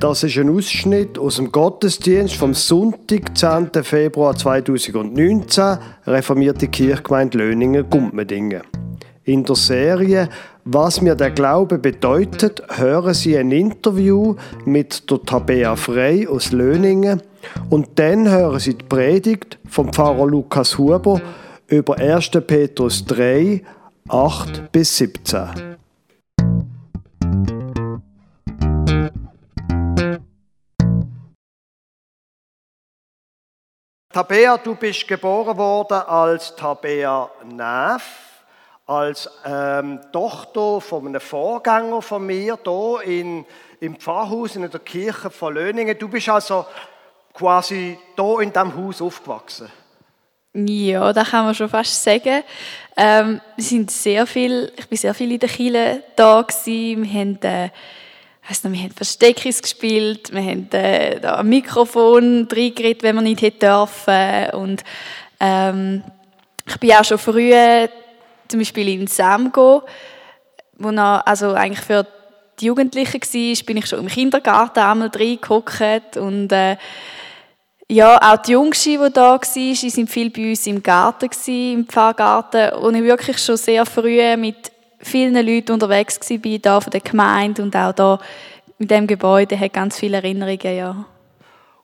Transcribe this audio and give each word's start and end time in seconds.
Das 0.00 0.22
ist 0.22 0.38
ein 0.38 0.48
Ausschnitt 0.48 1.18
aus 1.18 1.36
dem 1.36 1.50
Gottesdienst 1.50 2.36
vom 2.36 2.54
Sonntag, 2.54 3.36
10. 3.36 3.82
Februar 3.82 4.36
2019, 4.36 5.78
reformierte 6.06 6.68
Kirchgemeinde 6.68 7.38
Löningen-Gumpmedingen. 7.38 8.62
In 9.24 9.42
der 9.42 9.56
Serie 9.56 10.28
Was 10.64 11.00
mir 11.00 11.16
der 11.16 11.32
Glaube 11.32 11.78
bedeutet, 11.78 12.62
hören 12.76 13.12
Sie 13.12 13.36
ein 13.36 13.50
Interview 13.50 14.36
mit 14.64 15.10
der 15.10 15.20
Tabea 15.20 15.74
Frey 15.74 16.28
aus 16.28 16.52
Löningen 16.52 17.20
und 17.68 17.88
dann 17.96 18.30
hören 18.30 18.60
Sie 18.60 18.74
die 18.74 18.84
Predigt 18.84 19.58
vom 19.68 19.92
Pfarrer 19.92 20.28
Lukas 20.28 20.78
Huber 20.78 21.20
über 21.66 21.98
1. 21.98 22.30
Petrus 22.46 23.04
3, 23.04 23.62
8 24.08 24.70
bis 24.70 24.96
17. 24.98 25.77
Tabea, 34.18 34.56
du 34.58 34.74
bist 34.74 35.06
geboren 35.06 35.56
worden 35.56 36.02
als 36.08 36.56
Tabea 36.56 37.30
Neff, 37.44 38.02
als 38.84 39.30
ähm, 39.44 40.00
Tochter 40.10 40.80
von 40.80 41.06
einem 41.06 41.20
Vorgänger 41.20 42.02
von 42.02 42.26
mir 42.26 42.58
hier 42.64 43.00
in, 43.04 43.46
im 43.78 43.94
Pfarrhaus 43.94 44.56
in 44.56 44.68
der 44.68 44.80
Kirche 44.80 45.30
von 45.30 45.54
Löningen. 45.54 45.96
Du 45.96 46.08
bist 46.08 46.28
also 46.30 46.66
quasi 47.32 47.96
hier 48.16 48.40
in 48.40 48.52
diesem 48.52 48.76
Haus 48.76 49.00
aufgewachsen. 49.00 49.70
Ja, 50.52 51.12
das 51.12 51.30
kann 51.30 51.44
man 51.44 51.54
schon 51.54 51.68
fast 51.68 52.02
sagen. 52.02 52.42
Ähm, 52.96 53.40
wir 53.54 53.64
sind 53.64 53.88
sehr 53.92 54.26
viel, 54.26 54.72
ich 54.76 54.88
bin 54.88 54.98
sehr 54.98 55.14
viel 55.14 55.30
in 55.30 55.38
der 55.38 55.48
Kirche 55.48 56.02
da 56.16 56.42
gewesen. 56.42 57.04
Wir 57.04 57.20
haben 57.20 57.38
äh, 57.42 57.70
weiss 58.48 58.64
noch, 58.64 58.72
wir 58.72 58.80
haben 58.80 58.92
Versteckis 58.92 59.60
gespielt, 59.60 60.32
wir 60.32 60.42
haben 60.42 60.70
äh, 60.72 61.20
da 61.20 61.36
ein 61.36 61.48
Mikrofon 61.48 62.48
reingeredet, 62.50 63.02
wenn 63.02 63.16
wir 63.16 63.22
nicht 63.22 63.42
hätte 63.42 63.66
dürfen. 63.66 64.50
Und 64.54 64.84
ähm, 65.38 66.02
ich 66.66 66.76
bin 66.78 66.92
auch 66.92 67.04
schon 67.04 67.18
früh 67.18 67.52
zum 68.48 68.60
Beispiel 68.60 68.88
in 68.88 69.06
Samgo, 69.06 69.82
wo 70.78 70.90
noch, 70.90 71.20
also 71.26 71.52
eigentlich 71.52 71.84
für 71.84 72.06
die 72.58 72.66
Jugendlichen 72.66 73.20
war, 73.20 73.64
bin 73.66 73.76
ich 73.76 73.86
schon 73.86 74.00
im 74.00 74.08
Kindergarten 74.08 74.80
einmal 74.80 75.10
reingeguckt 75.14 76.16
und 76.16 76.50
äh, 76.50 76.76
ja, 77.90 78.18
auch 78.20 78.42
die 78.42 78.52
Jungschen, 78.52 79.02
die 79.02 79.12
da 79.12 79.32
waren, 79.32 79.40
die 79.54 79.74
sind 79.74 80.10
viel 80.10 80.28
bei 80.28 80.50
uns 80.50 80.66
im 80.66 80.82
Garten, 80.82 81.30
im 81.46 81.86
Pfarrgarten, 81.86 82.74
und 82.74 82.94
ich 82.94 83.02
wirklich 83.02 83.38
schon 83.38 83.56
sehr 83.56 83.86
früh 83.86 84.36
mit 84.36 84.72
vielen 85.00 85.34
Leuten 85.46 85.72
unterwegs 85.72 86.18
war, 86.20 86.38
hier 86.42 86.80
von 86.80 86.90
der 86.90 87.00
Gemeinde 87.00 87.62
und 87.62 87.76
auch 87.76 87.94
hier 87.94 88.18
mit 88.78 88.90
dem 88.90 89.06
Gebäude, 89.06 89.58
hat 89.58 89.72
ganz 89.72 89.98
viele 89.98 90.18
Erinnerungen, 90.18 90.76
ja. 90.76 91.04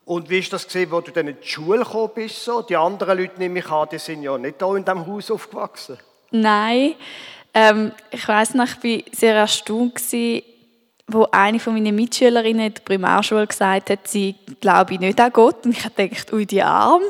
Und 0.05 0.29
wie 0.29 0.39
ist 0.39 0.53
das 0.53 0.67
gesehen, 0.67 0.91
wo 0.91 1.01
du 1.01 1.11
dann 1.11 1.29
in 1.29 1.37
die 1.41 1.49
Schule 1.49 1.79
gekommen 1.79 2.11
bist? 2.15 2.45
So? 2.45 2.61
Die 2.63 2.77
anderen 2.77 3.19
Leute, 3.19 3.39
nehme 3.39 3.61
ich 3.61 3.71
an, 3.71 3.89
die 3.91 3.99
sind 3.99 4.23
ja 4.23 4.37
nicht 4.37 4.57
hier 4.59 4.77
in 4.77 4.85
diesem 4.85 5.07
Haus 5.07 5.31
aufgewachsen. 5.31 5.97
Nein, 6.31 6.95
ähm, 7.55 7.93
ich 8.11 8.27
weiß 8.27 8.55
noch, 8.55 8.67
ich 8.83 9.07
war 9.07 9.13
sehr 9.13 9.35
erstaunt, 9.37 9.95
gewesen, 9.95 10.43
wo 11.07 11.27
eine 11.31 11.61
von 11.61 11.75
meinen 11.75 11.95
Mitschülerinnen 11.95 12.67
in 12.67 12.75
der 12.75 12.83
Primarschule 12.83 13.47
gesagt 13.47 13.91
hat, 13.91 14.09
sie 14.09 14.35
glaube 14.61 14.95
nicht 14.99 15.21
an 15.21 15.33
Gott. 15.33 15.65
Und 15.65 15.73
ich 15.73 15.85
gedacht, 15.95 16.33
ui, 16.33 16.47
die 16.47 16.63
Arm 16.63 17.03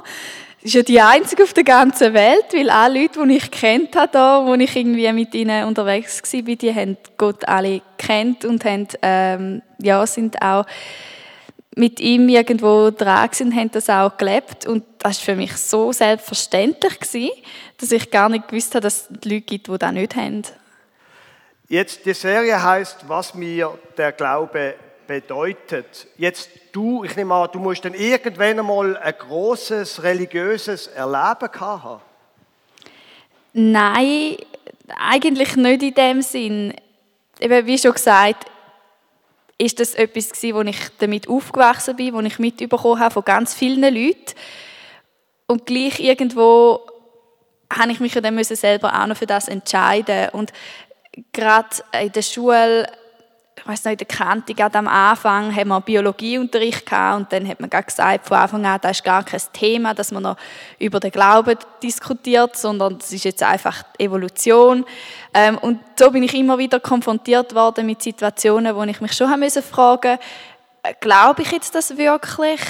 ist 0.65 0.75
ja 0.75 0.83
die 0.83 1.01
einzige 1.01 1.43
auf 1.43 1.53
der 1.53 1.63
ganzen 1.63 2.15
Welt, 2.15 2.47
weil 2.53 2.71
alle 2.71 3.03
Leute, 3.03 3.27
die 3.27 3.37
ich 3.37 3.51
kennt 3.51 3.95
habe, 3.95 4.09
da, 4.11 4.47
wo 4.47 4.55
ich 4.55 4.75
irgendwie 4.75 5.13
mit 5.13 5.35
ihnen 5.35 5.65
unterwegs 5.67 6.23
war, 6.33 6.41
die 6.41 6.75
haben 6.75 6.97
Gott 7.19 7.47
alle 7.47 7.83
kennt 7.99 8.47
und 8.47 8.65
haben, 8.65 8.89
ähm, 9.03 9.63
ja, 9.79 10.07
sind 10.07 10.41
auch 10.41 10.65
mit 11.77 12.01
ihm 12.01 12.31
irgendwo 12.31 12.91
dran 12.91 13.29
und 13.41 13.55
haben 13.55 13.71
das 13.73 13.91
auch 13.91 14.17
gelebt. 14.17 14.67
Und 14.67 14.85
das 15.01 15.19
war 15.19 15.25
für 15.25 15.37
mich 15.37 15.55
so 15.57 15.93
selbstverständlich, 15.93 16.99
gewesen, 16.99 17.31
dass 17.79 17.93
ich 17.93 18.11
gar 18.11 18.31
nicht 18.31 18.49
gewusst 18.49 18.75
habe, 18.75 18.83
dass 18.83 19.11
es 19.11 19.31
Leute 19.31 19.43
gibt, 19.43 19.69
die 19.69 19.79
das 19.79 19.93
nicht 19.93 20.17
haben. 20.17 20.43
Jetzt, 21.69 22.07
die 22.07 22.15
Serie 22.15 22.63
heißt, 22.63 23.07
was 23.07 23.35
mir 23.35 23.77
der 23.99 24.13
Glaube 24.13 24.77
bedeutet. 25.07 26.07
Jetzt 26.17 26.51
du, 26.73 27.05
ich 27.05 27.17
nehme 27.17 27.35
an, 27.35 27.49
du 27.53 27.59
musst 27.59 27.85
dann 27.85 27.95
irgendwann 27.95 28.59
einmal 28.59 28.97
ein 28.97 29.15
großes 29.19 30.03
religiöses 30.03 30.87
Erleben 30.89 31.61
haben. 31.61 32.01
Nein, 33.53 34.37
eigentlich 34.89 35.57
nicht 35.57 35.83
in 35.83 35.95
dem 35.95 36.23
Sinn. 36.23 36.75
Eben, 37.41 37.67
wie 37.67 37.79
schon 37.79 37.93
gesagt, 37.93 38.47
ist 39.59 39.79
das 39.79 39.95
etwas 39.95 40.31
gewesen, 40.31 40.57
wo 40.57 40.63
ich 40.63 40.79
damit 40.99 41.29
aufgewachsen 41.29 41.97
bin, 41.97 42.15
wo 42.15 42.21
ich 42.21 42.39
mitbekommen 42.39 42.99
habe 42.99 43.13
von 43.13 43.25
ganz 43.25 43.55
vielen 43.55 43.83
Leuten. 43.83 44.35
Und 45.47 45.67
gleich 45.67 46.01
irgendwo 46.01 46.81
habe 47.73 47.93
ich 47.93 48.01
mich 48.01 48.15
dann 48.15 48.43
selber 48.43 49.01
auch 49.01 49.07
noch 49.07 49.17
für 49.17 49.27
das 49.27 49.49
entscheiden. 49.49 50.31
Und 50.31 50.53
gerade 51.33 51.69
in 52.01 52.13
der 52.13 52.23
Schule 52.23 52.91
ich 53.57 53.67
weiß 53.67 53.85
noch, 53.85 53.93
in 53.93 53.99
der 53.99 54.07
gerade 54.07 54.79
am 54.79 54.89
Anfang, 54.89 55.55
haben 55.55 55.69
wir 55.69 55.81
Biologieunterricht 55.81 56.85
gehabt 56.85 57.17
und 57.17 57.33
dann 57.33 57.49
hat 57.49 57.61
man 57.61 57.71
gesagt, 57.71 58.27
von 58.27 58.37
Anfang 58.37 58.67
an, 58.67 58.81
das 58.83 58.99
ist 58.99 59.05
gar 59.05 59.25
kein 59.25 59.41
Thema, 59.53 59.95
dass 59.95 60.11
man 60.11 60.25
noch 60.25 60.37
über 60.79 60.99
den 60.99 61.13
Glauben 61.13 61.57
diskutiert, 61.83 62.57
sondern 62.57 62.99
es 63.01 63.13
ist 63.13 63.25
jetzt 63.25 63.43
einfach 63.43 63.85
Evolution. 63.99 64.85
Ähm, 65.33 65.59
und 65.59 65.81
so 65.97 66.11
bin 66.11 66.25
ich 66.25 66.35
immer 66.35 66.59
wieder 66.59 66.81
konfrontiert 66.81 67.55
worden 67.55 67.87
mit 67.87 68.03
Situationen, 68.03 68.75
wo 68.75 68.83
ich 68.83 69.01
mich 69.01 69.13
schon 69.13 69.31
haben 69.31 69.41
müssen 69.41 69.63
fragen, 69.63 70.19
äh, 70.83 70.95
glaube 71.01 71.43
ich 71.43 71.53
jetzt 71.53 71.75
das 71.75 71.97
wirklich? 71.97 72.61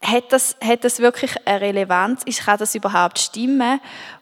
Hat 0.00 0.32
das, 0.32 0.56
hat 0.62 0.84
das 0.84 1.00
wirklich 1.00 1.34
eine 1.44 1.60
Relevanz? 1.60 2.24
Kann 2.24 2.58
das 2.58 2.76
überhaupt 2.76 3.18
stimmen? 3.18 3.80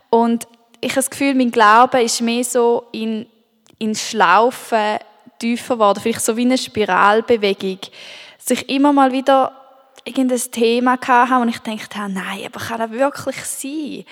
Und 0.08 0.48
ich 0.80 0.92
habe 0.92 1.00
das 1.00 1.10
Gefühl, 1.10 1.34
mein 1.34 1.50
Glaube 1.50 2.02
ist 2.02 2.22
mehr 2.22 2.42
so 2.42 2.86
in, 2.92 3.26
in 3.78 3.94
Schlaufen 3.94 4.98
tiefer 5.38 5.74
geworden, 5.74 6.00
vielleicht 6.00 6.22
so 6.22 6.36
wie 6.36 6.42
eine 6.42 6.58
Spiralbewegung. 6.58 7.78
Dass 8.38 8.50
ich 8.50 8.68
immer 8.68 8.92
mal 8.92 9.12
wieder 9.12 9.52
irgendein 10.04 10.40
Thema 10.50 10.92
hatte, 10.92 11.34
wo 11.34 11.44
ich 11.44 11.58
dachte, 11.58 12.08
nein, 12.08 12.46
aber 12.46 12.60
kann 12.60 12.78
das 12.78 12.90
wirklich 12.90 13.36
sein? 13.44 14.04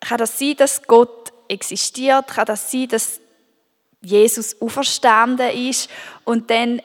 Kann 0.00 0.18
das 0.18 0.38
sein, 0.38 0.56
dass 0.56 0.82
Gott 0.82 1.32
existiert? 1.48 2.28
Kann 2.28 2.46
das 2.46 2.70
sein, 2.70 2.88
dass 2.88 3.20
Jesus 4.00 4.60
auferstanden 4.60 5.50
ist? 5.50 5.90
Und 6.24 6.50
dann 6.50 6.80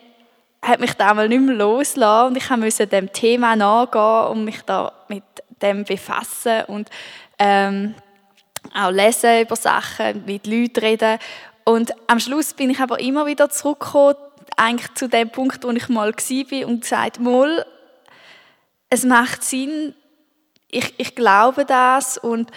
hat 0.61 0.79
mich 0.79 0.93
das 0.93 1.09
einmal 1.09 1.29
nicht 1.29 1.41
mehr 1.41 1.55
losgelassen 1.55 2.27
und 2.27 2.37
ich 2.37 2.49
musste 2.49 2.87
dem 2.87 3.11
Thema 3.11 3.55
nachgehen 3.55 4.31
und 4.31 4.45
mich 4.45 4.61
da 4.63 4.91
mit 5.07 5.23
dem 5.61 5.83
befassen 5.83 6.63
und 6.67 6.89
ähm, 7.39 7.95
auch 8.73 8.91
lesen 8.91 9.41
über 9.41 9.55
Sachen, 9.55 10.25
mit 10.25 10.45
Leuten 10.45 10.79
reden 10.79 11.19
und 11.67 11.91
am 12.07 12.21
Schluss 12.21 12.53
bin 12.53 12.69
ich 12.69 12.79
aber 12.79 13.01
immer 13.01 13.25
wieder 13.25 13.49
zurückgekommen, 13.49 14.15
eigentlich 14.55 14.93
zu 14.93 15.09
dem 15.09 15.29
Punkt, 15.29 15.65
wo 15.65 15.71
ich 15.71 15.89
mal 15.89 16.13
war 16.13 16.67
und 16.67 16.79
gesagt, 16.79 17.19
mal, 17.19 17.65
es 18.89 19.03
macht 19.03 19.43
Sinn, 19.43 19.93
ich, 20.69 20.93
ich 20.97 21.13
glaube 21.13 21.65
das 21.65 22.17
und 22.17 22.51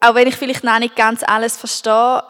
auch 0.00 0.16
wenn 0.16 0.26
ich 0.26 0.34
vielleicht 0.34 0.64
noch 0.64 0.80
nicht 0.80 0.96
ganz 0.96 1.22
alles 1.22 1.56
verstehe, 1.56 2.24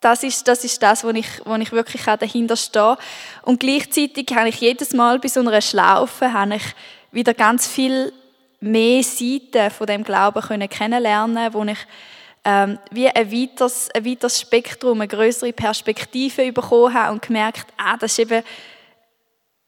das 0.00 0.24
ist 0.24 0.48
das, 0.48 0.64
ist 0.64 0.82
das 0.82 1.04
wo, 1.04 1.10
ich, 1.10 1.28
wo 1.44 1.54
ich 1.54 1.70
wirklich 1.70 2.02
dahinter 2.02 2.56
stehe. 2.56 2.98
Und 3.42 3.60
gleichzeitig 3.60 4.26
habe 4.34 4.48
ich 4.48 4.60
jedes 4.60 4.92
Mal 4.92 5.20
bei 5.20 5.28
so 5.28 5.38
einer 5.38 5.60
Schlaufe 5.60 6.32
habe 6.32 6.56
ich 6.56 6.64
wieder 7.12 7.32
ganz 7.32 7.68
viel 7.68 8.12
mehr 8.58 9.04
Seiten 9.04 9.70
von 9.70 9.86
dem 9.86 10.02
Glauben 10.02 10.42
können 10.42 10.68
kennenlernen, 10.68 11.54
wo 11.54 11.62
ich 11.62 11.78
ähm, 12.48 12.78
wie 12.92 13.08
ein 13.08 13.32
weiteres, 13.32 13.88
ein 13.92 14.04
weiteres 14.04 14.40
Spektrum, 14.40 15.00
eine 15.00 15.08
größere 15.08 15.52
Perspektive 15.52 16.52
bekommen 16.52 16.94
habe 16.94 17.12
und 17.12 17.22
gemerkt, 17.22 17.66
ah, 17.76 17.96
das 17.96 18.12
ist 18.12 18.20
eben 18.20 18.44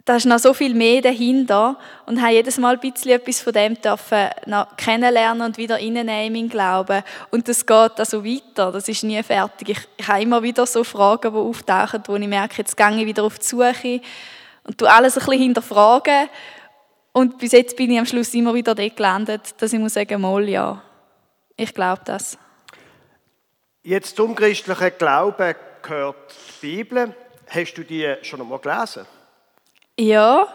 da 0.04 0.16
ist 0.16 0.24
noch 0.24 0.38
so 0.38 0.54
viel 0.54 0.72
mehr 0.72 1.02
dahinter 1.02 1.76
und 2.06 2.22
habe 2.22 2.32
jedes 2.32 2.56
Mal 2.56 2.76
ein 2.76 2.80
bisschen 2.80 3.10
etwas 3.10 3.42
von 3.42 3.52
dem 3.52 3.78
dürfen 3.78 4.28
noch 4.46 4.74
kennenlernen 4.76 5.42
und 5.42 5.58
wieder 5.58 5.74
reinnehmen 5.74 6.34
in 6.34 6.48
Glauben. 6.48 7.02
Und 7.30 7.46
das 7.46 7.66
geht 7.66 7.98
also 7.98 8.24
weiter, 8.24 8.72
das 8.72 8.88
ist 8.88 9.04
nie 9.04 9.22
fertig. 9.22 9.68
Ich, 9.68 9.88
ich 9.98 10.08
habe 10.08 10.22
immer 10.22 10.42
wieder 10.42 10.64
so 10.64 10.82
Fragen, 10.82 11.30
die 11.30 11.38
auftauchen, 11.38 12.02
wo 12.06 12.16
ich 12.16 12.26
merke, 12.26 12.56
jetzt 12.56 12.74
gehe 12.74 12.96
ich 12.96 13.04
wieder 13.04 13.22
auf 13.22 13.38
die 13.38 13.44
Suche 13.44 14.00
und 14.64 14.80
du 14.80 14.86
alles 14.86 15.18
ein 15.18 15.26
bisschen 15.26 15.42
hinterfragen. 15.42 16.30
Und 17.12 17.36
bis 17.36 17.52
jetzt 17.52 17.76
bin 17.76 17.90
ich 17.90 17.98
am 17.98 18.06
Schluss 18.06 18.32
immer 18.32 18.54
wieder 18.54 18.74
dort 18.74 18.96
gelandet, 18.96 19.54
dass 19.58 19.74
ich 19.74 19.78
muss 19.78 19.92
sagen, 19.92 20.22
mal 20.22 20.48
ja, 20.48 20.80
ich 21.54 21.74
glaube 21.74 22.00
das. 22.06 22.38
Jetzt 23.88 24.16
zum 24.16 24.34
christlichen 24.34 24.92
Glauben 24.98 25.54
gehört 25.80 26.34
die 26.60 26.76
Bibel. 26.76 27.14
Hast 27.48 27.72
du 27.72 27.82
die 27.84 28.16
schon 28.20 28.42
einmal 28.42 28.58
gelesen? 28.58 29.06
Ja, 29.98 30.46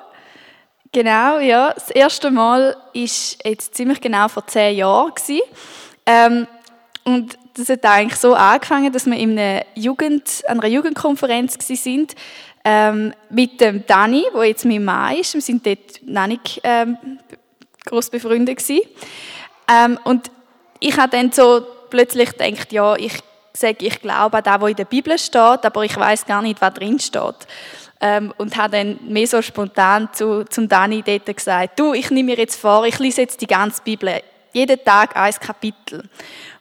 genau, 0.91 1.39
ja. 1.39 1.73
Das 1.73 1.89
erste 1.89 2.29
Mal 2.29 2.75
war 2.75 2.83
jetzt 2.93 3.73
ziemlich 3.73 3.99
genau 4.01 4.27
vor 4.27 4.45
zehn 4.45 4.77
Jahren. 4.77 5.13
Ähm, 6.05 6.47
und 7.05 7.39
das 7.55 7.69
hat 7.69 7.83
eigentlich 7.85 8.19
so 8.19 8.35
angefangen, 8.35 8.93
dass 8.93 9.07
wir 9.07 9.17
in 9.17 9.31
einer, 9.31 9.65
Jugend, 9.73 10.43
einer 10.47 10.67
Jugendkonferenz 10.67 11.57
sind 11.59 12.13
ähm, 12.63 13.15
mit 13.31 13.59
dem 13.59 13.83
Dani, 13.87 14.25
wo 14.33 14.43
jetzt 14.43 14.63
mein 14.63 14.85
Mann 14.85 15.17
ist. 15.17 15.33
Wir 15.33 15.41
sind 15.41 15.65
dort 15.65 16.03
noch 16.05 16.27
nicht 16.27 16.61
ähm, 16.63 17.17
groß 17.83 18.11
befreundet. 18.11 18.63
Ähm, 18.69 19.97
und 20.03 20.29
ich 20.79 20.95
habe 20.99 21.17
dann 21.17 21.31
so 21.31 21.65
plötzlich 21.93 22.35
gedacht, 22.35 22.73
ja, 22.73 22.95
ich 22.95 23.19
sage, 23.53 23.85
ich 23.85 24.01
glaube 24.01 24.37
an 24.37 24.43
das, 24.43 24.61
was 24.61 24.69
in 24.71 24.75
der 24.75 24.85
Bibel 24.85 25.17
steht, 25.19 25.63
aber 25.63 25.83
ich 25.85 25.95
weiß 25.95 26.25
gar 26.25 26.41
nicht, 26.41 26.59
was 26.59 26.73
drin 26.73 26.99
steht. 26.99 27.35
Ähm, 28.01 28.33
und 28.37 28.57
habe 28.57 28.77
dann 28.77 28.99
mehr 29.07 29.27
so 29.27 29.41
spontan 29.43 30.09
zu, 30.11 30.43
zum 30.45 30.67
Dani 30.67 31.03
dort 31.03 31.35
gesagt, 31.35 31.79
du, 31.79 31.93
ich 31.93 32.09
nehme 32.09 32.31
mir 32.31 32.37
jetzt 32.37 32.59
vor, 32.59 32.83
ich 32.85 32.97
lese 32.97 33.21
jetzt 33.21 33.39
die 33.41 33.47
ganze 33.47 33.83
Bibel, 33.83 34.21
jeden 34.53 34.83
Tag 34.83 35.15
ein 35.15 35.33
Kapitel. 35.33 35.99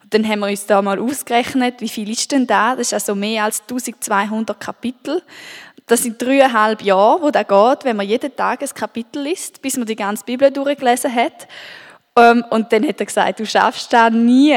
Und 0.03 0.15
dann 0.15 0.29
haben 0.29 0.41
wir 0.41 0.49
uns 0.49 0.67
da 0.67 0.83
mal 0.83 1.01
ausgerechnet, 1.01 1.81
wie 1.81 1.89
viel 1.89 2.11
ist 2.11 2.31
denn 2.31 2.47
da? 2.47 2.77
Das 2.77 2.89
ist 2.89 2.95
also 2.95 3.15
mehr 3.15 3.45
als 3.45 3.63
1200 3.63 4.61
Kapitel. 4.61 5.23
Das 5.87 6.03
sind 6.03 6.21
dreieinhalb 6.21 6.83
Jahre, 6.83 7.23
wo 7.23 7.31
das 7.31 7.49
geht, 7.49 7.85
wenn 7.85 7.97
man 7.97 8.07
jeden 8.07 8.37
Tag 8.37 8.63
ein 8.63 8.69
Kapitel 8.69 9.23
liest, 9.23 9.63
bis 9.63 9.79
man 9.79 9.87
die 9.87 9.97
ganze 9.97 10.25
Bibel 10.27 10.51
durchgelesen 10.51 11.13
hat. 11.13 11.49
Ähm, 12.17 12.45
und 12.51 12.71
dann 12.71 12.87
hat 12.87 13.01
er 13.01 13.07
gesagt, 13.07 13.41
du 13.41 13.47
schaffst 13.47 13.93
das 13.95 14.13
nie. 14.13 14.57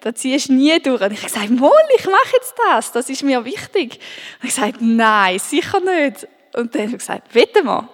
Das 0.00 0.14
ziehst 0.14 0.48
du 0.48 0.54
nie 0.54 0.80
durch. 0.80 1.00
Und 1.00 1.12
ich 1.12 1.18
habe 1.18 1.32
gesagt, 1.32 1.50
Moll, 1.50 1.72
ich 1.96 2.06
mache 2.06 2.34
jetzt 2.34 2.54
das. 2.68 2.92
Das 2.92 3.10
ist 3.10 3.22
mir 3.22 3.44
wichtig. 3.44 4.00
Und 4.42 4.48
ich 4.48 4.58
habe 4.58 4.72
gesagt, 4.72 4.76
nein, 4.80 5.38
sicher 5.38 5.80
nicht. 5.80 6.26
Und 6.54 6.74
dann 6.74 6.82
hat 6.82 6.92
er 6.92 6.98
gesagt, 6.98 7.34
wetten 7.34 7.66
wir. 7.66 7.88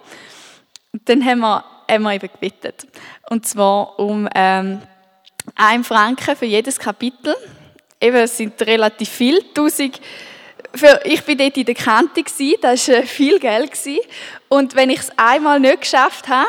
Und 0.93 1.09
dann 1.09 1.25
haben 1.25 1.41
wir, 1.41 1.65
haben 1.91 2.03
wir 2.03 2.13
eben 2.13 2.31
gewettet. 2.33 2.87
Und 3.29 3.47
zwar 3.47 3.99
um 3.99 4.29
ähm, 4.35 4.81
einen 5.55 5.85
Franken 5.85 6.37
für 6.37 6.47
jedes 6.47 6.79
Kapitel. 6.79 7.35
Eben, 8.01 8.17
es 8.17 8.37
sind 8.37 8.61
relativ 8.63 9.09
viel, 9.09 9.41
1000 9.41 10.01
für, 10.75 11.01
ich 11.05 11.25
bin 11.25 11.39
dort 11.39 11.57
in 11.57 11.65
der 11.65 11.75
Kante, 11.75 12.23
das 12.23 12.89
war 12.89 12.97
äh, 12.97 13.07
viel 13.07 13.39
Geld. 13.39 13.73
Und 14.49 14.75
wenn 14.75 14.91
ich 14.91 15.01
es 15.01 15.11
einmal 15.17 15.59
nicht 15.59 15.83
geschafft 15.83 16.29
habe, 16.29 16.47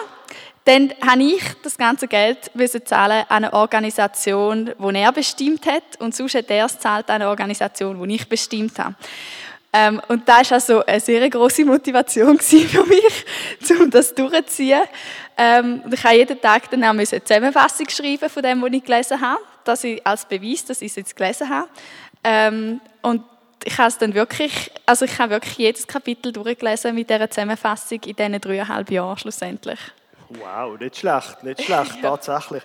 dann 0.67 0.93
habe 0.99 1.23
ich 1.23 1.41
das 1.63 1.77
ganze 1.77 2.09
Geld 2.09 2.51
zahlen 2.83 3.23
an 3.29 3.45
eine 3.45 3.53
Organisation, 3.53 4.73
die 4.77 4.95
er 4.95 5.13
bestimmt 5.13 5.65
hat. 5.65 5.83
Und 5.99 6.13
sonst 6.13 6.35
hat 6.35 6.49
er 6.49 6.65
es 6.65 6.77
zahlt 6.77 7.09
an 7.09 7.21
eine 7.21 7.29
Organisation, 7.29 8.05
die 8.05 8.15
ich 8.15 8.27
bestimmt 8.27 8.77
habe. 8.77 8.93
Ähm, 9.71 10.01
und 10.09 10.27
das 10.27 10.51
war 10.51 10.55
also 10.55 10.85
eine 10.85 10.99
sehr 10.99 11.29
große 11.29 11.63
Motivation 11.63 12.37
für 12.37 12.85
mich, 12.85 13.25
um 13.79 13.89
das 13.89 14.13
durchzuziehen. 14.13 14.81
Ähm, 15.37 15.83
ich 15.89 16.03
habe 16.03 16.15
jeden 16.17 16.41
Tag 16.41 16.69
dann 16.69 16.83
auch 16.83 16.89
eine 16.89 17.05
Zusammenfassung 17.05 17.87
schreiben 17.87 18.29
von 18.29 18.43
dem, 18.43 18.61
was 18.61 18.71
ich 18.73 18.83
gelesen 18.83 19.21
habe, 19.21 19.41
dass 19.63 19.85
ich 19.85 20.05
als 20.05 20.25
Beweis, 20.25 20.65
dass 20.65 20.81
ich 20.81 20.89
es 20.89 20.95
jetzt 20.97 21.15
gelesen 21.15 21.47
habe. 21.47 21.69
Ähm, 22.25 22.81
und 23.03 23.23
ich 23.63 23.77
habe 23.77 23.87
es 23.87 23.97
dann 23.97 24.13
wirklich, 24.13 24.69
also 24.85 25.05
ich 25.05 25.17
habe 25.17 25.31
wirklich 25.31 25.57
jedes 25.57 25.87
Kapitel 25.87 26.33
durchgelesen 26.33 26.93
mit 26.93 27.09
dieser 27.09 27.29
Zusammenfassung 27.29 28.01
in 28.03 28.15
diesen 28.15 28.41
dreieinhalb 28.41 28.91
Jahren 28.91 29.17
schlussendlich. 29.17 29.79
Wow, 30.29 30.79
nicht 30.79 30.97
schlecht, 30.97 31.43
nicht 31.43 31.61
schlecht, 31.61 31.95
ja. 32.01 32.01
tatsächlich. 32.01 32.63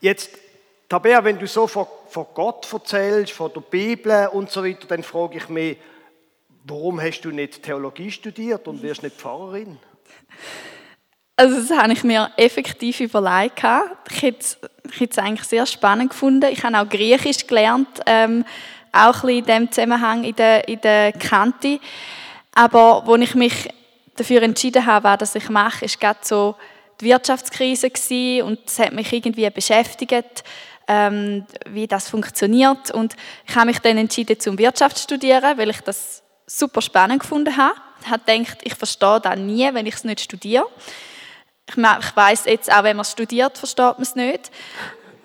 Jetzt, 0.00 0.30
Tabea, 0.88 1.22
wenn 1.24 1.38
du 1.38 1.46
so 1.46 1.66
von, 1.66 1.86
von 2.08 2.26
Gott 2.34 2.70
erzählst, 2.72 3.32
von 3.32 3.52
der 3.52 3.60
Bibel 3.60 4.28
und 4.28 4.50
so 4.50 4.64
weiter, 4.64 4.86
dann 4.86 5.02
frage 5.02 5.38
ich 5.38 5.48
mich, 5.48 5.78
warum 6.64 7.00
hast 7.00 7.22
du 7.22 7.30
nicht 7.30 7.62
Theologie 7.62 8.10
studiert 8.10 8.66
und 8.68 8.82
wirst 8.82 9.02
nicht 9.02 9.16
Pfarrerin? 9.16 9.78
Also 11.36 11.56
das 11.56 11.70
habe 11.70 11.92
ich 11.92 12.04
mir 12.04 12.30
effektiv 12.36 13.00
überlegt. 13.00 13.62
Ich 14.10 14.22
hätte, 14.22 14.56
es 14.98 15.18
eigentlich 15.18 15.48
sehr 15.48 15.64
spannend 15.64 16.10
gefunden. 16.10 16.50
Ich 16.52 16.62
habe 16.62 16.78
auch 16.78 16.88
Griechisch 16.88 17.46
gelernt. 17.46 17.88
Ähm, 18.04 18.44
auch 18.92 19.22
ein 19.24 19.26
bisschen 19.26 19.38
in 19.38 19.44
diesem 19.44 19.72
Zusammenhang 19.72 20.24
in 20.24 20.36
der, 20.36 20.68
in 20.68 20.80
der 20.80 21.12
Kante. 21.12 21.80
Aber 22.54 23.06
wo 23.06 23.16
ich 23.16 23.34
mich 23.34 23.68
dafür 24.16 24.42
entschieden 24.42 24.84
habe, 24.84 25.16
was 25.18 25.34
ich 25.34 25.48
mache, 25.48 25.86
ist 25.86 26.00
gerade 26.00 26.18
so 26.22 26.56
die 27.00 27.06
Wirtschaftskrise 27.06 27.90
gewesen 27.90 28.46
und 28.46 28.58
es 28.66 28.78
hat 28.78 28.92
mich 28.92 29.12
irgendwie 29.12 29.48
beschäftigt, 29.50 30.44
ähm, 30.88 31.46
wie 31.68 31.86
das 31.86 32.08
funktioniert. 32.08 32.90
Und 32.90 33.14
ich 33.46 33.54
habe 33.54 33.66
mich 33.66 33.78
dann 33.78 33.96
entschieden, 33.96 34.38
zum 34.40 34.58
Wirtschaft 34.58 34.98
zu 34.98 35.04
studieren, 35.04 35.56
weil 35.56 35.70
ich 35.70 35.80
das 35.80 36.22
super 36.46 36.82
spannend 36.82 37.20
gefunden 37.20 37.56
habe. 37.56 37.74
Ich 38.02 38.10
habe 38.10 38.22
gedacht, 38.24 38.58
ich 38.62 38.74
verstehe 38.74 39.20
das 39.20 39.38
nie, 39.38 39.72
wenn 39.72 39.86
ich 39.86 39.94
es 39.94 40.04
nicht 40.04 40.20
studiere. 40.20 40.66
Ich, 41.68 41.76
ich 41.76 42.16
weiß 42.16 42.46
jetzt 42.46 42.72
auch, 42.72 42.82
wenn 42.82 42.96
man 42.96 43.02
es 43.02 43.12
studiert, 43.12 43.56
versteht 43.56 43.94
man 43.94 44.02
es 44.02 44.14
nicht. 44.16 44.50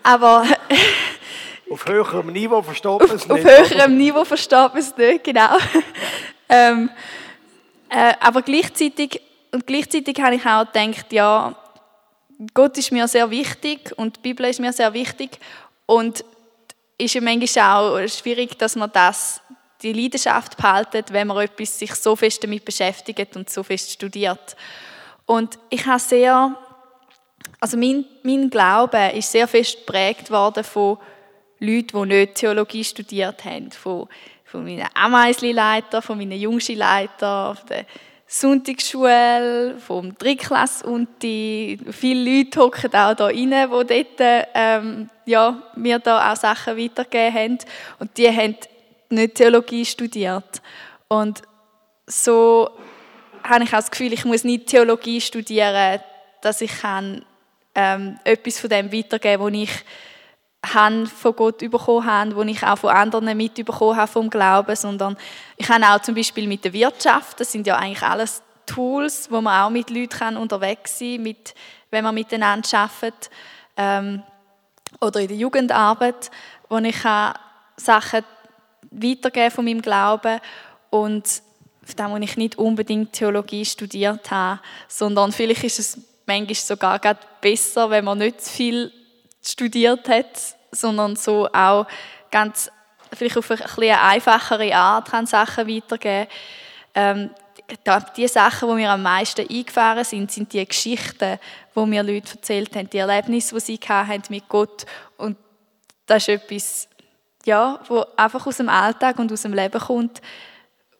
Aber 0.03 0.45
Auf 1.71 1.85
höherem 1.87 2.31
Niveau 2.31 2.61
versteht 2.61 2.99
man 2.99 3.09
es 3.09 3.27
nicht. 3.27 3.31
Auf 3.31 3.43
höherem 3.43 3.97
Niveau 3.97 4.23
versteht 4.23 4.73
man 4.73 4.77
es 4.77 4.95
nicht, 4.95 5.23
genau. 5.23 5.57
ähm, 6.49 6.91
äh, 7.89 8.13
aber 8.19 8.43
gleichzeitig, 8.43 9.19
und 9.51 9.65
gleichzeitig 9.65 10.19
habe 10.21 10.35
ich 10.35 10.45
auch 10.45 10.71
gedacht, 10.71 11.11
ja, 11.11 11.55
Gott 12.53 12.77
ist 12.77 12.91
mir 12.91 13.07
sehr 13.07 13.29
wichtig 13.29 13.93
und 13.97 14.17
die 14.17 14.21
Bibel 14.21 14.45
ist 14.47 14.59
mir 14.59 14.73
sehr 14.73 14.93
wichtig 14.93 15.39
und 15.85 16.23
ist 16.97 17.13
ja 17.13 17.21
manchmal 17.21 18.05
auch 18.05 18.09
schwierig, 18.09 18.57
dass 18.57 18.75
man 18.75 18.91
das, 18.91 19.41
die 19.81 19.93
Leidenschaft 19.93 20.57
behaltet, 20.57 21.11
wenn 21.11 21.27
man 21.27 21.37
etwas 21.37 21.79
sich 21.79 21.93
so 21.95 22.15
fest 22.15 22.43
damit 22.43 22.65
beschäftigt 22.65 23.35
und 23.35 23.49
so 23.49 23.63
fest 23.63 23.91
studiert. 23.91 24.55
Und 25.25 25.57
ich 25.69 25.85
habe 25.85 25.99
sehr, 25.99 26.55
also 27.59 27.77
mein, 27.77 28.05
mein 28.23 28.49
Glaube 28.49 29.11
ist 29.13 29.31
sehr 29.31 29.47
fest 29.47 29.85
geprägt 29.85 30.29
worden 30.31 30.63
von 30.63 30.97
Leute, 31.59 31.87
die 31.97 32.05
nicht 32.05 32.35
Theologie 32.35 32.83
studiert 32.83 33.45
haben, 33.45 33.71
von, 33.71 34.07
von 34.43 34.63
meinen 34.63 34.87
Ameisli-Leiter, 34.93 36.01
von 36.01 36.17
meinen 36.17 36.39
Jungschi-Leiter, 36.39 37.57
Sonntagsschule, 38.27 39.77
vom 39.85 40.17
Drittklasse 40.17 40.85
und 40.87 41.07
die 41.21 41.79
viele 41.91 42.37
Leute 42.37 42.59
hocken 42.59 42.93
auch 42.93 43.13
da 43.13 43.25
rein, 43.25 43.51
die 43.51 44.05
dort 44.15 44.47
ähm, 44.53 45.09
ja, 45.25 45.61
mir 45.75 45.99
da 45.99 46.31
auch 46.31 46.35
Sachen 46.35 46.77
weitergegeben 46.77 47.33
haben. 47.33 47.57
Und 47.99 48.17
die 48.17 48.27
haben 48.29 48.55
nicht 49.09 49.35
Theologie 49.35 49.85
studiert. 49.85 50.61
Und 51.07 51.43
so 52.07 52.69
habe 53.43 53.63
ich 53.63 53.69
auch 53.69 53.77
das 53.77 53.91
Gefühl, 53.91 54.13
ich 54.13 54.25
muss 54.25 54.43
nicht 54.43 54.67
Theologie 54.67 55.21
studieren, 55.21 56.01
dass 56.41 56.61
ich 56.61 56.79
kann, 56.81 57.23
ähm, 57.75 58.19
etwas 58.23 58.59
von 58.59 58.69
dem 58.69 58.91
weitergeben, 58.91 59.43
was 59.43 59.53
ich 59.53 59.69
habe 60.73 61.05
von 61.05 61.35
Gott 61.35 61.59
bekommen 61.59 62.05
habe, 62.05 62.45
die 62.45 62.51
ich 62.51 62.63
auch 62.63 62.77
von 62.77 62.89
anderen 62.89 63.35
mitbekommen 63.37 63.97
habe 63.97 64.11
vom 64.11 64.29
Glauben, 64.29 64.75
sondern 64.75 65.17
ich 65.57 65.69
habe 65.69 65.85
auch 65.85 66.01
zum 66.01 66.15
Beispiel 66.15 66.47
mit 66.47 66.63
der 66.63 66.73
Wirtschaft, 66.73 67.39
das 67.39 67.51
sind 67.51 67.67
ja 67.67 67.77
eigentlich 67.77 68.03
alles 68.03 68.41
Tools, 68.65 69.29
wo 69.29 69.41
man 69.41 69.61
auch 69.61 69.69
mit 69.69 69.89
Leuten 69.89 70.37
unterwegs 70.37 70.97
sein 70.97 71.15
kann, 71.15 71.23
mit, 71.23 71.53
wenn 71.91 72.03
man 72.03 72.15
miteinander 72.15 72.67
arbeitet, 72.77 73.29
ähm, 73.77 74.23
oder 75.01 75.19
in 75.19 75.27
der 75.27 75.37
Jugendarbeit, 75.37 76.31
wo 76.69 76.77
ich 76.77 76.97
Sachen 77.77 78.23
weitergeben 78.91 79.51
von 79.51 79.65
meinem 79.65 79.81
Glauben 79.81 80.39
und 80.89 81.41
von 81.83 81.95
dem, 81.97 82.11
wo 82.11 82.17
ich 82.17 82.37
nicht 82.37 82.57
unbedingt 82.57 83.13
Theologie 83.13 83.65
studiert 83.65 84.31
habe, 84.31 84.61
sondern 84.87 85.31
vielleicht 85.31 85.63
ist 85.63 85.79
es 85.79 85.99
manchmal 86.25 86.55
sogar 86.55 86.99
besser, 87.41 87.89
wenn 87.89 88.05
man 88.05 88.17
nicht 88.17 88.41
viel 88.41 88.91
studiert 89.47 90.07
hat, 90.09 90.55
sondern 90.71 91.15
so 91.15 91.47
auch 91.51 91.87
ganz 92.31 92.71
vielleicht 93.13 93.37
auf 93.37 93.49
eine 93.49 93.61
etwas 93.61 94.01
einfachere 94.01 94.75
Art 94.75 95.09
kann 95.09 95.25
Sachen 95.25 95.67
weitergeben. 95.67 96.27
Ähm, 96.93 97.29
die 98.15 98.27
Sachen, 98.27 98.69
die 98.69 98.75
mir 98.75 98.91
am 98.91 99.01
meisten 99.01 99.47
eingefahren 99.49 100.03
sind, 100.03 100.31
sind 100.31 100.53
die 100.53 100.65
Geschichten, 100.65 101.39
die 101.75 101.85
mir 101.85 102.03
Leute 102.03 102.35
erzählt 102.35 102.75
haben, 102.75 102.89
die 102.89 102.97
Erlebnisse, 102.97 103.55
die 103.55 103.61
sie 103.61 103.79
hatten 103.87 104.21
mit 104.29 104.47
Gott. 104.47 104.85
Und 105.17 105.37
das 106.05 106.27
ist 106.27 106.29
etwas, 106.29 106.87
ja, 107.45 107.79
wo 107.87 108.05
einfach 108.15 108.45
aus 108.45 108.57
dem 108.57 108.69
Alltag 108.69 109.17
und 109.17 109.31
aus 109.31 109.41
dem 109.41 109.53
Leben 109.53 109.79
kommt, 109.79 110.21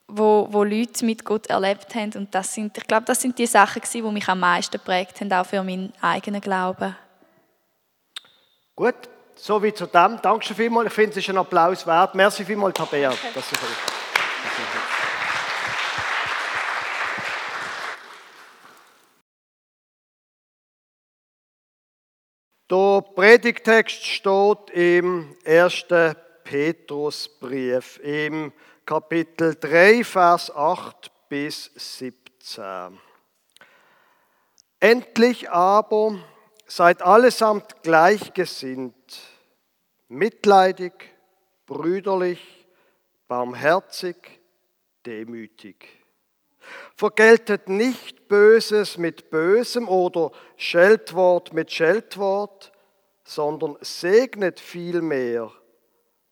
wo, 0.08 0.48
wo 0.50 0.64
Leute 0.64 1.06
mit 1.06 1.24
Gott 1.24 1.48
erlebt 1.48 1.94
haben. 1.94 2.14
Und 2.16 2.34
das 2.34 2.54
sind, 2.54 2.78
ich 2.78 2.88
glaube, 2.88 3.06
das 3.06 3.22
sind 3.22 3.38
die 3.38 3.48
Sachen, 3.48 3.82
die 3.92 4.02
mich 4.02 4.28
am 4.28 4.40
meisten 4.40 4.78
geprägt 4.78 5.22
haben, 5.22 5.34
auch 5.34 5.46
für 5.46 5.62
meinen 5.64 5.94
eigenen 6.02 6.42
Glauben. 6.42 6.96
Gut, 8.78 8.96
so 9.36 9.64
wie 9.64 9.74
zu 9.74 9.86
dem. 9.86 10.20
Danke 10.22 10.46
schon 10.46 10.58
vielmals. 10.58 10.88
Ich 10.88 10.94
finde, 10.94 11.12
es 11.12 11.18
ist 11.18 11.30
ein 11.30 11.38
Applaus 11.38 11.88
wert. 11.88 12.14
Merci 12.14 12.44
vielmals, 12.44 12.74
Tabea, 12.74 13.14
dass 13.34 13.50
du. 13.50 13.56
Der 22.70 23.02
Predigtext 23.16 24.06
steht 24.06 24.70
im 24.74 25.38
1. 25.46 25.86
Petrusbrief 26.44 27.98
im 28.00 28.52
Kapitel 28.86 29.56
3, 29.56 30.04
Vers 30.04 30.54
8 30.54 31.12
bis 31.30 31.72
17. 31.76 33.00
Endlich 34.82 35.50
aber 35.50 36.20
Seid 36.66 37.02
allesamt 37.02 37.84
gleichgesinnt, 37.84 39.22
mitleidig, 40.08 40.94
brüderlich, 41.66 42.68
barmherzig, 43.28 44.42
demütig. 45.06 45.88
Vergeltet 46.96 47.70
nicht 47.70 48.28
Böses 48.28 48.98
mit 48.98 49.30
Bösem 49.30 49.88
oder 49.88 50.32
Scheltwort 50.58 51.54
mit 51.54 51.72
Scheltwort, 51.72 52.72
sondern 53.24 53.78
segnet 53.82 54.60
vielmehr, 54.60 55.52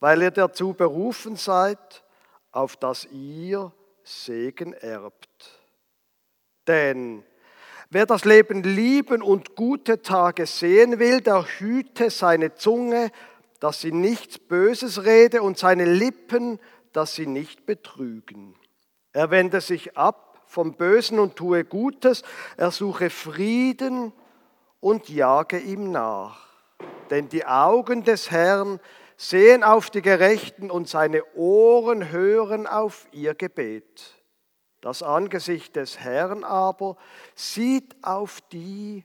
weil 0.00 0.22
ihr 0.22 0.30
dazu 0.30 0.74
berufen 0.74 1.36
seid, 1.36 2.04
auf 2.50 2.76
dass 2.76 3.04
ihr 3.06 3.72
Segen 4.02 4.72
erbt. 4.72 5.60
Denn 6.66 7.24
wer 7.94 8.06
das 8.06 8.24
Leben 8.24 8.64
lieben 8.64 9.22
und 9.22 9.54
gute 9.54 10.02
Tage 10.02 10.46
sehen 10.46 10.98
will, 10.98 11.20
der 11.20 11.44
hüte 11.44 12.10
seine 12.10 12.56
Zunge, 12.56 13.12
dass 13.60 13.80
sie 13.80 13.92
nichts 13.92 14.36
Böses 14.40 15.04
rede 15.04 15.42
und 15.42 15.58
seine 15.58 15.84
Lippen, 15.84 16.58
dass 16.92 17.14
sie 17.14 17.28
nicht 17.28 17.66
betrügen. 17.66 18.56
Er 19.12 19.30
wende 19.30 19.60
sich 19.60 19.96
ab 19.96 20.42
vom 20.46 20.74
Bösen 20.74 21.20
und 21.20 21.36
tue 21.36 21.64
Gutes, 21.64 22.24
er 22.56 22.72
suche 22.72 23.10
Frieden 23.10 24.12
und 24.80 25.08
jage 25.08 25.58
ihm 25.58 25.92
nach. 25.92 26.48
Denn 27.10 27.28
die 27.28 27.46
Augen 27.46 28.02
des 28.02 28.32
Herrn 28.32 28.80
sehen 29.16 29.62
auf 29.62 29.90
die 29.90 30.02
Gerechten 30.02 30.68
und 30.68 30.88
seine 30.88 31.22
Ohren 31.36 32.10
hören 32.10 32.66
auf 32.66 33.06
ihr 33.12 33.34
Gebet. 33.34 34.13
Das 34.84 35.02
Angesicht 35.02 35.76
des 35.76 35.98
Herrn 36.00 36.44
aber 36.44 36.98
sieht 37.34 37.96
auf 38.02 38.42
die, 38.52 39.02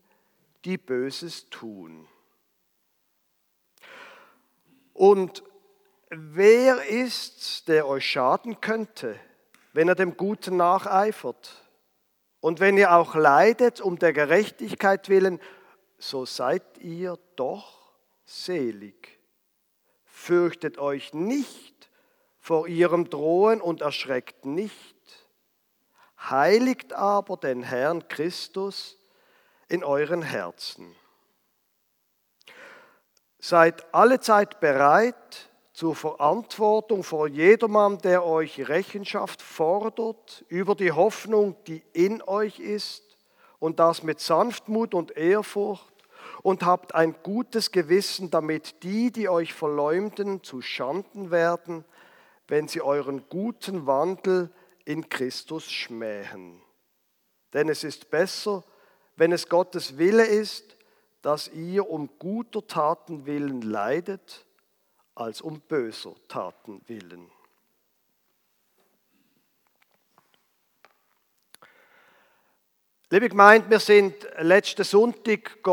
die 0.65 0.77
Böses 0.77 1.49
tun. 1.49 2.05
Und 4.91 5.41
wer 6.09 6.85
ist's, 6.85 7.63
der 7.63 7.87
euch 7.87 8.05
schaden 8.05 8.59
könnte, 8.59 9.17
wenn 9.71 9.87
er 9.87 9.95
dem 9.95 10.17
Guten 10.17 10.57
nacheifert? 10.57 11.63
Und 12.41 12.59
wenn 12.59 12.77
ihr 12.77 12.93
auch 12.93 13.15
leidet 13.15 13.79
um 13.79 13.97
der 13.97 14.11
Gerechtigkeit 14.11 15.07
willen, 15.07 15.39
so 15.97 16.25
seid 16.25 16.77
ihr 16.79 17.17
doch 17.37 17.93
selig. 18.25 19.17
Fürchtet 20.03 20.77
euch 20.77 21.13
nicht 21.13 21.89
vor 22.37 22.67
ihrem 22.67 23.09
Drohen 23.09 23.61
und 23.61 23.79
erschreckt 23.79 24.43
nicht. 24.43 24.98
Heiligt 26.19 26.93
aber 26.93 27.37
den 27.37 27.63
Herrn 27.63 28.07
Christus 28.07 28.97
in 29.67 29.83
euren 29.83 30.21
Herzen. 30.21 30.95
Seid 33.39 33.93
allezeit 33.93 34.59
bereit 34.59 35.49
zur 35.71 35.95
Verantwortung 35.95 37.03
vor 37.03 37.27
jedermann, 37.27 37.99
der 37.99 38.25
euch 38.25 38.67
Rechenschaft 38.67 39.41
fordert 39.41 40.43
über 40.49 40.75
die 40.75 40.91
Hoffnung, 40.91 41.55
die 41.67 41.81
in 41.93 42.21
euch 42.21 42.59
ist, 42.59 43.03
und 43.59 43.79
das 43.79 44.03
mit 44.03 44.19
Sanftmut 44.19 44.93
und 44.93 45.15
Ehrfurcht, 45.15 45.93
und 46.41 46.63
habt 46.63 46.95
ein 46.95 47.15
gutes 47.23 47.71
Gewissen, 47.71 48.29
damit 48.29 48.83
die, 48.83 49.11
die 49.11 49.29
euch 49.29 49.53
verleumden, 49.53 50.43
zu 50.43 50.61
Schanden 50.61 51.31
werden, 51.31 51.85
wenn 52.47 52.67
sie 52.67 52.81
euren 52.81 53.29
guten 53.29 53.85
Wandel 53.85 54.51
in 54.85 55.09
Christus 55.09 55.69
schmähen. 55.71 56.61
Denn 57.53 57.69
es 57.69 57.83
ist 57.83 58.09
besser, 58.09 58.63
wenn 59.15 59.31
es 59.31 59.49
Gottes 59.49 59.97
Wille 59.97 60.25
ist, 60.25 60.77
dass 61.21 61.49
ihr 61.49 61.89
um 61.89 62.09
guter 62.17 62.65
Taten 62.65 63.25
willen 63.25 63.61
leidet, 63.61 64.45
als 65.15 65.41
um 65.41 65.59
böser 65.59 66.15
Taten 66.27 66.81
willen. 66.87 67.29
Liebe 73.09 73.27
Gemeinde, 73.27 73.69
wir 73.69 73.79
sind 73.79 74.15
letzten 74.37 74.83
Sonntag 74.83 75.63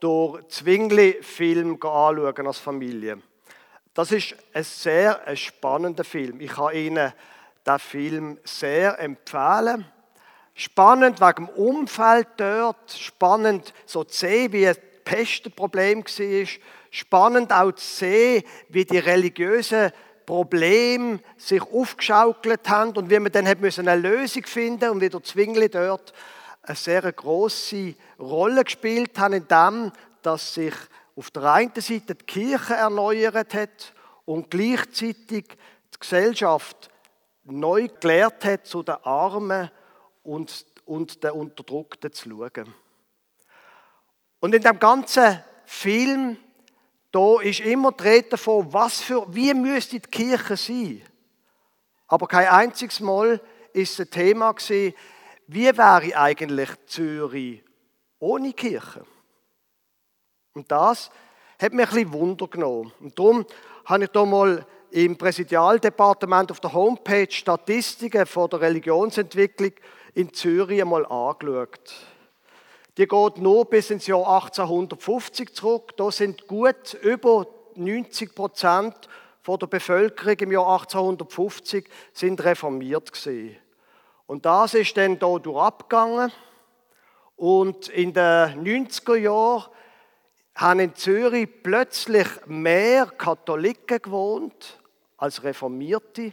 durch 0.00 0.48
Zwingli-Film 0.48 1.74
anschauen 1.74 2.46
als 2.46 2.58
Familie. 2.58 3.22
Das 3.94 4.12
ist 4.12 4.34
ein 4.52 4.64
sehr 4.64 5.36
spannender 5.36 6.04
Film. 6.04 6.40
Ich 6.40 6.50
kann 6.50 6.74
Ihnen 6.74 7.12
den 7.66 7.78
Film 7.78 8.38
sehr 8.44 8.98
empfehlen. 8.98 9.86
Spannend 10.54 11.20
wegen 11.20 11.46
dem 11.46 11.48
Umfeld 11.50 12.28
dort, 12.36 12.92
spannend 12.92 13.74
so 13.84 14.04
zu 14.04 14.18
sehen, 14.18 14.52
wie 14.52 14.66
ein 14.66 14.76
Pestenproblem 15.04 16.02
war, 16.04 16.46
spannend 16.90 17.52
auch 17.52 17.72
zu 17.72 17.84
sehen, 17.84 18.42
wie 18.68 18.84
die 18.84 18.98
religiösen 18.98 19.92
Probleme 20.24 21.20
sich 21.36 21.62
aufgeschaukelt 21.62 22.68
haben 22.68 22.96
und 22.96 23.10
wie 23.10 23.18
man 23.18 23.30
dann 23.30 23.46
hat 23.46 23.58
eine 23.62 23.96
Lösung 23.96 24.44
finden 24.44 24.90
und 24.90 25.00
wie 25.00 25.08
der 25.08 25.22
Zwingli 25.22 25.68
dort 25.68 26.12
eine 26.62 26.76
sehr 26.76 27.12
große 27.12 27.94
Rolle 28.18 28.64
gespielt 28.64 29.18
hat, 29.18 29.32
in 29.32 29.46
dem, 29.46 29.92
dass 30.22 30.54
sich 30.54 30.74
auf 31.14 31.30
der 31.30 31.44
einen 31.44 31.72
Seite 31.76 32.14
die 32.14 32.24
Kirche 32.24 32.74
erneuert 32.74 33.54
hat 33.54 33.94
und 34.24 34.50
gleichzeitig 34.50 35.44
die 35.48 36.00
Gesellschaft 36.00 36.90
neu 37.46 37.88
gelehrt 38.00 38.44
hat, 38.44 38.66
zu 38.66 38.82
den 38.82 38.96
Armen 39.02 39.70
und, 40.22 40.66
und 40.84 41.22
den 41.22 41.30
Unterdrückten 41.32 42.12
zu 42.12 42.28
schauen. 42.28 42.74
Und 44.40 44.54
in 44.54 44.62
dem 44.62 44.78
ganzen 44.78 45.42
Film, 45.64 46.36
da 47.12 47.40
ist 47.40 47.60
immer 47.60 47.92
die 47.92 48.02
Rede 48.02 48.28
davon, 48.30 48.72
was 48.72 49.00
für, 49.00 49.26
wie 49.34 49.54
müsste 49.54 50.00
die 50.00 50.08
Kirche 50.08 50.56
sein. 50.56 51.02
Aber 52.08 52.26
kein 52.26 52.48
einziges 52.48 53.00
Mal 53.00 53.40
ist 53.72 53.98
ein 54.00 54.10
Thema 54.10 54.52
gewesen, 54.52 54.94
wie 55.48 55.76
wäre 55.76 56.16
eigentlich 56.16 56.70
Zürich 56.86 57.62
ohne 58.18 58.52
Kirche? 58.52 59.04
Und 60.54 60.70
das 60.70 61.10
hat 61.60 61.72
mir 61.72 61.82
ein 61.82 61.88
bisschen 61.88 62.12
Wunder 62.12 62.48
genommen. 62.48 62.92
Und 63.00 63.18
darum 63.18 63.46
habe 63.84 64.04
ich 64.04 64.10
da 64.10 64.24
mal 64.24 64.66
im 64.90 65.16
Präsidialdepartement 65.16 66.50
auf 66.50 66.60
der 66.60 66.72
Homepage 66.72 67.30
Statistiken 67.30 68.26
von 68.26 68.50
der 68.50 68.60
Religionsentwicklung 68.60 69.72
in 70.14 70.32
Zürich 70.32 70.80
einmal 70.80 71.04
angeschaut. 71.06 71.94
Die 72.96 73.06
geht 73.06 73.38
nur 73.38 73.66
bis 73.66 73.90
ins 73.90 74.06
Jahr 74.06 74.26
1850 74.42 75.54
zurück. 75.54 75.96
Da 75.96 76.10
sind 76.10 76.46
gut 76.46 76.94
über 77.02 77.46
90 77.74 78.34
Prozent 78.34 78.94
der 79.46 79.66
Bevölkerung 79.68 80.36
im 80.38 80.52
Jahr 80.52 80.72
1850 80.72 81.88
sind 82.12 82.42
reformiert 82.42 83.12
gewesen. 83.12 83.56
Und 84.26 84.44
das 84.44 84.74
ist 84.74 84.96
dann 84.96 85.18
hier 85.18 85.38
durchgegangen. 85.38 86.32
Und 87.36 87.88
in 87.88 88.12
den 88.12 88.64
90er 88.64 89.16
Jahren 89.16 89.70
haben 90.56 90.80
in 90.80 90.94
Zürich 90.94 91.48
plötzlich 91.62 92.26
mehr 92.46 93.06
Katholiken 93.06 94.00
gewohnt 94.00 94.80
als 95.18 95.44
Reformierte. 95.44 96.32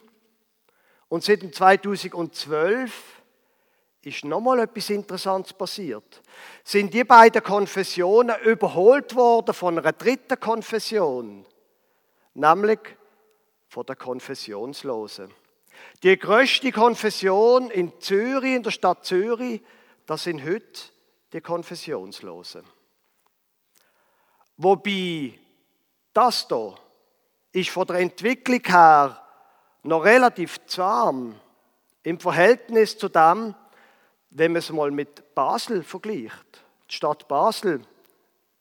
Und 1.09 1.23
seit 1.23 1.41
2012 1.53 3.21
ist 4.01 4.25
nochmal 4.25 4.59
etwas 4.59 4.89
Interessantes 4.89 5.53
passiert. 5.53 6.21
Sind 6.63 6.93
die 6.93 7.03
beiden 7.03 7.43
Konfessionen 7.43 8.35
überholt 8.43 9.13
worden 9.15 9.53
von 9.53 9.77
einer 9.77 9.91
dritten 9.91 10.39
Konfession, 10.39 11.45
nämlich 12.33 12.79
von 13.67 13.85
der 13.85 13.95
Konfessionslosen. 13.95 15.31
Die 16.01 16.17
größte 16.17 16.71
Konfession 16.71 17.69
in 17.71 17.99
Zürich, 17.99 18.55
in 18.55 18.63
der 18.63 18.71
Stadt 18.71 19.05
Zürich, 19.05 19.61
das 20.05 20.23
sind 20.23 20.43
heute 20.43 20.81
die 21.33 21.41
Konfessionslosen. 21.41 22.63
Wobei 24.57 25.33
das 26.13 26.47
hier 26.47 26.75
ist 27.51 27.69
von 27.69 27.87
der 27.87 27.97
Entwicklung 27.97 28.61
her 28.65 29.21
noch 29.83 30.03
relativ 30.03 30.65
zahm 30.67 31.35
im 32.03 32.19
Verhältnis 32.19 32.97
zu 32.97 33.09
dem, 33.09 33.55
wenn 34.29 34.51
man 34.51 34.59
es 34.59 34.71
mal 34.71 34.91
mit 34.91 35.35
Basel 35.35 35.83
vergleicht. 35.83 36.63
Die 36.89 36.95
Stadt 36.95 37.27
Basel, 37.27 37.81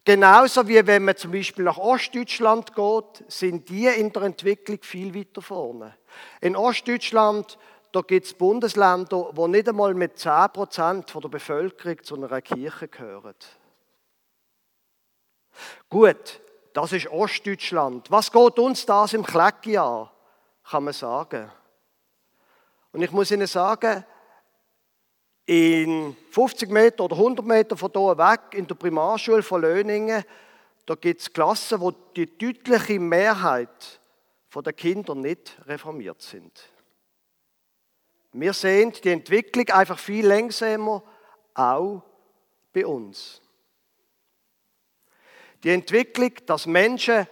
Genauso 0.05 0.67
wie 0.67 0.85
wenn 0.85 1.05
man 1.05 1.15
zum 1.15 1.31
Beispiel 1.31 1.63
nach 1.63 1.77
Ostdeutschland 1.77 2.75
geht, 2.75 3.23
sind 3.27 3.69
die 3.69 3.87
in 3.87 4.11
der 4.11 4.23
Entwicklung 4.23 4.79
viel 4.81 5.15
weiter 5.15 5.41
vorne. 5.41 5.95
In 6.41 6.57
Ostdeutschland 6.57 7.57
gibt 8.07 8.25
es 8.25 8.33
Bundesländer, 8.33 9.29
wo 9.33 9.47
nicht 9.47 9.69
einmal 9.69 9.93
mit 9.93 10.17
10% 10.17 11.21
der 11.21 11.29
Bevölkerung 11.29 12.03
zu 12.03 12.15
einer 12.15 12.41
Kirche 12.41 12.87
gehören. 12.89 13.35
Gut, 15.89 16.41
das 16.73 16.91
ist 16.91 17.07
Ostdeutschland. 17.07 18.11
Was 18.11 18.31
geht 18.31 18.59
uns 18.59 18.85
das 18.85 19.13
im 19.13 19.23
Klecki 19.23 19.77
an? 19.77 20.09
Kann 20.69 20.83
man 20.83 20.93
sagen. 20.93 21.49
Und 22.91 23.01
ich 23.01 23.11
muss 23.11 23.31
Ihnen 23.31 23.47
sagen, 23.47 24.03
in 25.45 26.15
50 26.31 26.69
Meter 26.69 27.03
oder 27.03 27.15
100 27.15 27.45
Meter 27.45 27.77
von 27.77 27.91
hier 27.93 28.17
weg, 28.17 28.41
in 28.53 28.67
der 28.67 28.75
Primarschule 28.75 29.43
von 29.43 29.61
Löningen, 29.61 30.23
da 30.85 30.95
gibt 30.95 31.21
es 31.21 31.31
Klassen, 31.31 31.79
wo 31.79 31.91
die 31.91 32.37
deutliche 32.37 32.99
Mehrheit 32.99 33.99
der 34.53 34.73
Kinder 34.73 35.15
nicht 35.15 35.57
reformiert 35.65 36.21
sind. 36.21 36.51
Wir 38.33 38.53
sehen 38.53 38.93
die 39.03 39.09
Entwicklung 39.09 39.67
einfach 39.69 39.97
viel 39.97 40.27
langsamer, 40.27 41.03
auch 41.53 42.03
bei 42.71 42.85
uns. 42.85 43.41
Die 45.63 45.69
Entwicklung, 45.69 46.33
dass 46.45 46.65
Menschen 46.65 47.27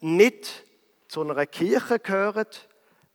nicht 0.00 0.64
zu 1.08 1.22
einer 1.22 1.46
Kirche 1.46 1.98
gehören, 1.98 2.46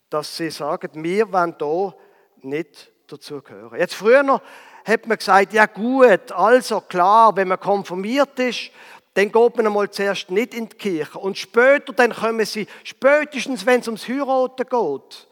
dass 0.10 0.38
sie 0.38 0.50
sagen, 0.50 1.03
wir 1.03 1.31
wollen 1.31 1.55
hier 1.60 1.96
nicht 2.41 2.90
dazu 3.12 3.41
gehören. 3.41 3.80
Jetzt 3.80 3.96
früher 3.96 4.41
hat 4.86 5.08
man 5.08 5.18
gesagt, 5.18 5.53
ja 5.53 5.65
gut, 5.65 6.32
also 6.32 6.82
klar, 6.82 7.36
wenn 7.36 7.48
man 7.48 7.60
konformiert 7.60 8.39
ist, 8.39 8.72
dann 9.13 9.32
geht 9.32 9.56
man 9.58 9.68
einmal 9.68 9.89
zuerst 9.91 10.32
nicht 10.32 10.53
in 10.53 10.70
die 10.70 10.77
Kirche. 10.77 11.20
Und 11.20 11.38
später, 11.38 11.92
dann 11.94 12.14
kommen 12.14 12.46
sie, 12.46 12.68
spätestens 12.83 13.66
wenn 13.66 13.81
es 13.81 13.88
ums 13.88 14.07
Heiraten 14.07 14.68
geht, 14.68 15.27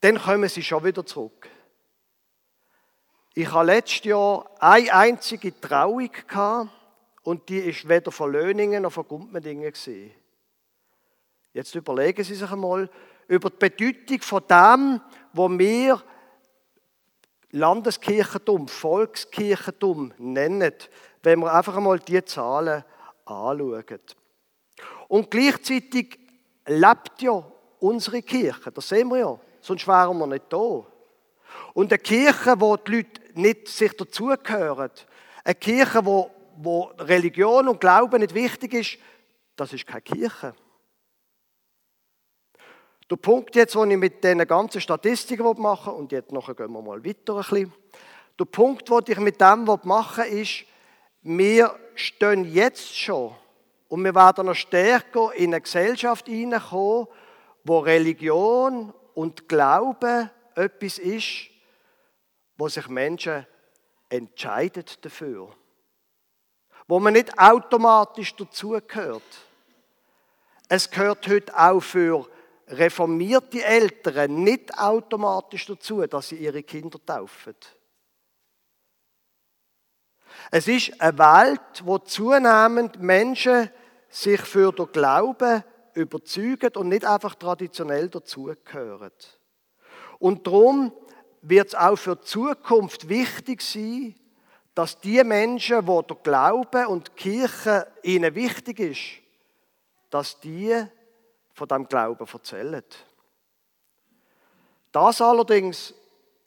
dann 0.00 0.20
kommen 0.20 0.48
sie 0.48 0.62
schon 0.62 0.84
wieder 0.84 1.06
zurück. 1.06 1.48
Ich 3.34 3.50
habe 3.50 3.66
letztes 3.66 4.04
Jahr 4.04 4.48
eine 4.60 4.92
einzige 4.92 5.58
Trauung 5.60 6.10
gehabt 6.28 6.70
und 7.22 7.48
die 7.48 7.58
ist 7.58 7.88
weder 7.88 8.12
von 8.12 8.30
Löningen 8.30 8.82
noch 8.82 8.92
von 8.92 9.08
Gumpmendingen 9.08 9.72
gesehen. 9.72 10.12
Jetzt 11.52 11.74
überlegen 11.74 12.22
Sie 12.22 12.34
sich 12.34 12.50
einmal 12.50 12.90
über 13.28 13.48
die 13.48 13.56
Bedeutung 13.56 14.22
von 14.22 14.42
dem, 14.48 15.00
wo 15.32 15.48
wir 15.48 16.02
Landeskirchentum, 17.54 18.68
Volkskirchentum 18.68 20.12
nennen, 20.18 20.74
wenn 21.22 21.40
wir 21.40 21.52
einfach 21.54 21.76
einmal 21.76 21.98
die 21.98 22.24
Zahlen 22.24 22.84
anschauen. 23.24 24.00
Und 25.08 25.30
gleichzeitig 25.30 26.18
lebt 26.66 27.22
ja 27.22 27.44
unsere 27.80 28.22
Kirche, 28.22 28.72
das 28.72 28.88
sehen 28.88 29.08
wir 29.08 29.18
ja, 29.18 29.40
sonst 29.60 29.86
wären 29.86 30.18
wir 30.18 30.26
nicht 30.26 30.44
da. 30.50 30.86
Und 31.74 31.92
eine 31.92 31.98
Kirche, 31.98 32.54
wo 32.58 32.76
die 32.76 32.96
Leute 32.96 33.20
nicht 33.34 33.68
sich 33.68 33.96
dazugehören, 33.96 34.90
eine 35.44 35.54
Kirche, 35.54 36.04
wo 36.04 36.30
wo 36.56 36.92
Religion 36.98 37.68
und 37.68 37.80
Glauben 37.80 38.20
nicht 38.20 38.34
wichtig 38.34 38.74
ist, 38.74 38.98
das 39.56 39.72
ist 39.72 39.86
keine 39.86 40.02
Kirche. 40.02 40.54
Der 43.10 43.16
Punkt 43.16 43.54
jetzt, 43.54 43.74
den 43.74 43.90
ich 43.90 43.96
mit 43.98 44.24
diesen 44.24 44.46
ganzen 44.46 44.80
Statistiken 44.80 45.44
machen 45.60 45.92
will, 45.92 45.98
und 46.00 46.12
jetzt 46.12 46.32
nachher 46.32 46.54
gehen 46.54 46.72
wir 46.72 46.82
mal 46.82 47.04
weiter 47.04 47.34
ein 47.34 47.40
bisschen. 47.40 47.72
Der 48.38 48.44
Punkt, 48.46 48.88
den 48.88 49.02
ich 49.06 49.18
mit 49.18 49.40
dem 49.40 49.64
machen 49.64 50.24
will, 50.24 50.40
ist, 50.40 50.64
wir 51.22 51.74
stehen 51.94 52.52
jetzt 52.52 52.96
schon 52.96 53.34
und 53.88 54.04
wir 54.04 54.14
werden 54.14 54.46
noch 54.46 54.54
stärker 54.54 55.32
in 55.34 55.54
eine 55.54 55.60
Gesellschaft 55.60 56.26
hineinkommen, 56.26 57.06
wo 57.62 57.78
Religion 57.78 58.92
und 59.14 59.48
Glaube 59.48 60.30
etwas 60.54 60.98
ist, 60.98 61.50
wo 62.56 62.68
sich 62.68 62.88
Menschen 62.88 63.46
entscheiden 64.08 64.84
dafür 65.02 65.54
wo 66.86 67.00
man 67.00 67.14
nicht 67.14 67.38
automatisch 67.38 68.34
dazugehört. 68.36 69.22
Es 70.68 70.90
gehört 70.90 71.26
heute 71.28 71.58
auch 71.58 71.80
für 71.80 72.26
reformierte 72.68 73.62
Eltern 73.62 74.42
nicht 74.42 74.76
automatisch 74.78 75.66
dazu, 75.66 76.06
dass 76.06 76.28
sie 76.28 76.36
ihre 76.36 76.62
Kinder 76.62 76.98
taufen. 77.04 77.54
Es 80.50 80.68
ist 80.68 81.00
eine 81.00 81.18
Welt, 81.18 81.82
wo 81.84 81.98
zunehmend 81.98 83.00
Menschen 83.00 83.70
sich 84.08 84.40
für 84.40 84.72
den 84.72 84.90
Glauben 84.92 85.64
überzeugen 85.94 86.70
und 86.76 86.88
nicht 86.88 87.04
einfach 87.04 87.34
traditionell 87.34 88.08
dazugehören. 88.08 89.12
Und 90.18 90.46
darum 90.46 90.92
wird 91.42 91.68
es 91.68 91.74
auch 91.74 91.96
für 91.96 92.16
die 92.16 92.24
Zukunft 92.24 93.08
wichtig 93.08 93.62
sein, 93.62 94.14
dass 94.74 95.00
die 95.00 95.22
Menschen, 95.22 95.86
wo 95.86 96.02
der 96.02 96.16
Glaube 96.16 96.88
und 96.88 97.08
die 97.08 97.22
Kirche 97.22 97.86
ihnen 98.02 98.34
wichtig 98.34 98.80
ist, 98.80 99.00
dass 100.10 100.40
die 100.40 100.84
von 101.54 101.68
dem 101.68 101.88
Glauben 101.88 102.26
erzählen. 102.30 102.84
Das 104.92 105.20
allerdings 105.20 105.94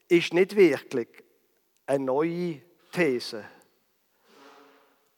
ist 0.08 0.34
nicht 0.34 0.56
wirklich 0.56 1.08
eine 1.86 2.06
neue 2.06 2.62
These. 2.92 3.44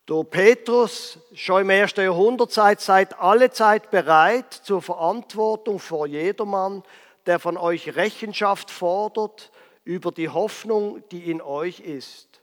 Der 0.07 0.23
Petrus, 0.23 1.19
schon 1.35 1.61
im 1.61 1.69
ersten 1.69 2.01
Jahrhundert, 2.01 2.51
sagt, 2.51 2.81
seid 2.81 3.19
alle 3.19 3.51
Zeit 3.51 3.91
bereit 3.91 4.51
zur 4.53 4.81
Verantwortung 4.81 5.77
vor 5.77 6.07
jedermann, 6.07 6.83
der 7.27 7.37
von 7.37 7.57
euch 7.57 7.95
Rechenschaft 7.95 8.71
fordert 8.71 9.51
über 9.83 10.11
die 10.11 10.29
Hoffnung, 10.29 11.03
die 11.09 11.29
in 11.29 11.41
euch 11.41 11.81
ist 11.81 12.41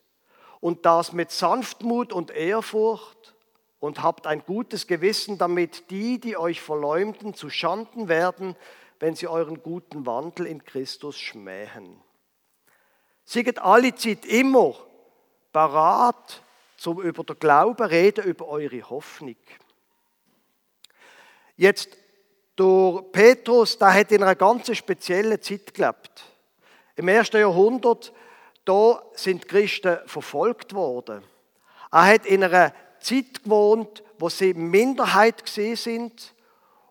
und 0.60 0.86
das 0.86 1.12
mit 1.12 1.30
Sanftmut 1.30 2.12
und 2.12 2.30
Ehrfurcht 2.30 3.15
und 3.80 4.02
habt 4.02 4.26
ein 4.26 4.40
gutes 4.44 4.86
Gewissen, 4.86 5.38
damit 5.38 5.90
die, 5.90 6.18
die 6.18 6.36
euch 6.36 6.60
verleumden, 6.60 7.34
zu 7.34 7.50
Schanden 7.50 8.08
werden, 8.08 8.56
wenn 8.98 9.14
sie 9.14 9.28
euren 9.28 9.62
guten 9.62 10.06
Wandel 10.06 10.46
in 10.46 10.64
Christus 10.64 11.18
schmähen. 11.18 12.00
Sieget 13.24 13.58
alle 13.58 13.94
Zeit 13.94 14.24
immer 14.24 14.74
parat 15.52 16.42
zum 16.76 17.00
über 17.00 17.24
der 17.24 17.36
Glaube 17.36 17.90
reden, 17.90 18.24
über 18.24 18.46
eure 18.48 18.88
Hoffnung. 18.88 19.36
Jetzt, 21.56 21.96
der 22.58 23.02
Petrus, 23.12 23.78
der 23.78 23.92
hat 23.92 24.12
in 24.12 24.22
einer 24.22 24.34
ganz 24.34 24.74
speziellen 24.76 25.40
Zeit 25.40 25.74
gelebt. 25.74 26.24
Im 26.94 27.08
ersten 27.08 27.38
Jahrhundert 27.38 28.12
da 28.64 29.02
sind 29.14 29.48
Christen 29.48 29.98
verfolgt 30.06 30.74
worden. 30.74 31.22
Er 31.92 32.06
hat 32.06 32.26
in 32.26 32.42
einer 32.42 32.72
Zeit 33.06 33.44
gewohnt, 33.44 34.02
wo 34.18 34.28
sie 34.28 34.54
Minderheit 34.54 35.44
gesehen 35.44 35.76
sind 35.76 36.34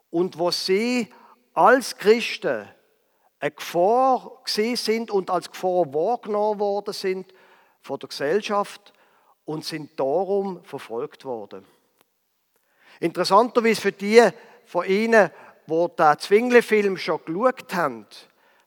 und 0.10 0.38
wo 0.38 0.52
sie 0.52 1.12
als 1.54 1.98
Christen 1.98 2.68
eine 3.40 3.52
Gefahr 3.52 4.42
gesehen 4.44 4.76
sind 4.76 5.12
und 5.12 5.30
als 5.30 5.52
Gefahr 5.52 5.94
wahrgenommen 5.94 6.60
worden 6.60 6.94
sind 6.94 7.34
von 7.82 8.00
der 8.00 8.10
Gesellschaft 8.10 8.94
und 9.46 9.66
sind 9.66 10.00
darum 10.00 10.64
verfolgt 10.64 11.26
worden. 11.26 11.66
Interessanterweise 13.00 13.82
für 13.82 13.92
die 13.92 14.24
von 14.66 14.86
Ihnen, 14.86 15.30
die 15.68 15.88
den 15.98 16.20
Zwingli-Film 16.20 16.98
schon 16.98 17.20
geschaut 17.26 17.76
haben, 17.76 18.08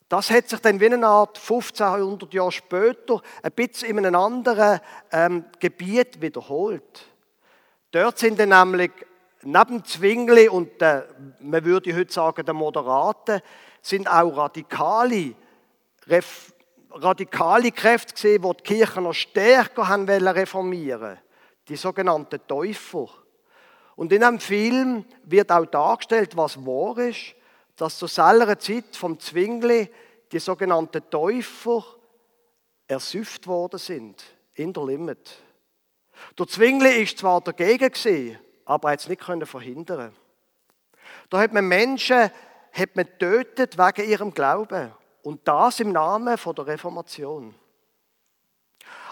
das 0.08 0.30
hat 0.30 0.48
sich 0.48 0.60
dann 0.60 0.80
wie 0.80 0.86
eine 0.86 1.06
Art 1.06 1.36
1500 1.36 2.32
Jahre 2.32 2.52
später 2.52 3.20
ein 3.42 3.52
bisschen 3.52 3.90
in 3.90 4.06
einem 4.06 4.14
anderen 4.14 4.80
ähm, 5.12 5.44
Gebiet 5.60 6.20
wiederholt. 6.22 7.04
Dort 7.90 8.18
sind 8.18 8.38
dann 8.38 8.50
nämlich 8.50 8.90
neben 9.42 9.84
Zwingli 9.84 10.48
und 10.48 10.80
der, 10.80 11.08
man 11.40 11.64
würde 11.64 11.94
heute 11.96 12.12
sagen, 12.12 12.44
der 12.44 12.54
Moderaten, 12.54 13.40
sind 13.80 14.08
auch 14.08 14.36
radikale, 14.36 15.34
radikale 16.90 17.72
Kräfte 17.72 18.14
gesehen, 18.14 18.42
die 18.42 18.56
die 18.56 18.62
Kirche 18.62 19.00
noch 19.00 19.14
stärker 19.14 19.88
haben 19.88 20.08
reformieren 20.08 21.18
Die 21.68 21.76
sogenannten 21.76 22.40
Täufer. 22.46 23.08
Und 23.96 24.12
in 24.12 24.22
einem 24.22 24.40
Film 24.40 25.04
wird 25.24 25.50
auch 25.50 25.66
dargestellt, 25.66 26.36
was 26.36 26.64
wahr 26.64 26.98
ist 26.98 27.34
dass 27.78 27.96
zur 27.96 28.08
selben 28.08 28.58
Zeit 28.58 28.96
vom 28.96 29.18
Zwingli 29.18 29.88
die 30.32 30.40
sogenannten 30.40 31.08
Täufer 31.08 31.84
ersüfft 32.88 33.46
worden 33.46 33.78
sind 33.78 34.22
in 34.54 34.72
der 34.72 34.84
Limit. 34.84 35.42
Der 36.38 36.46
Zwingli 36.46 37.02
ist 37.02 37.18
zwar 37.18 37.40
dagegen 37.40 38.38
aber 38.64 38.88
er 38.88 38.92
hat 38.92 39.00
es 39.00 39.08
nicht 39.08 39.22
verhindern. 39.22 40.14
Da 41.30 41.38
hat 41.38 41.52
man 41.52 41.66
Menschen 41.66 42.30
hat 42.72 42.96
man 42.96 43.06
tötet 43.18 43.78
wegen 43.78 44.08
ihrem 44.08 44.34
Glauben 44.34 44.92
und 45.22 45.46
das 45.46 45.80
im 45.80 45.92
Namen 45.92 46.36
der 46.36 46.66
Reformation. 46.66 47.54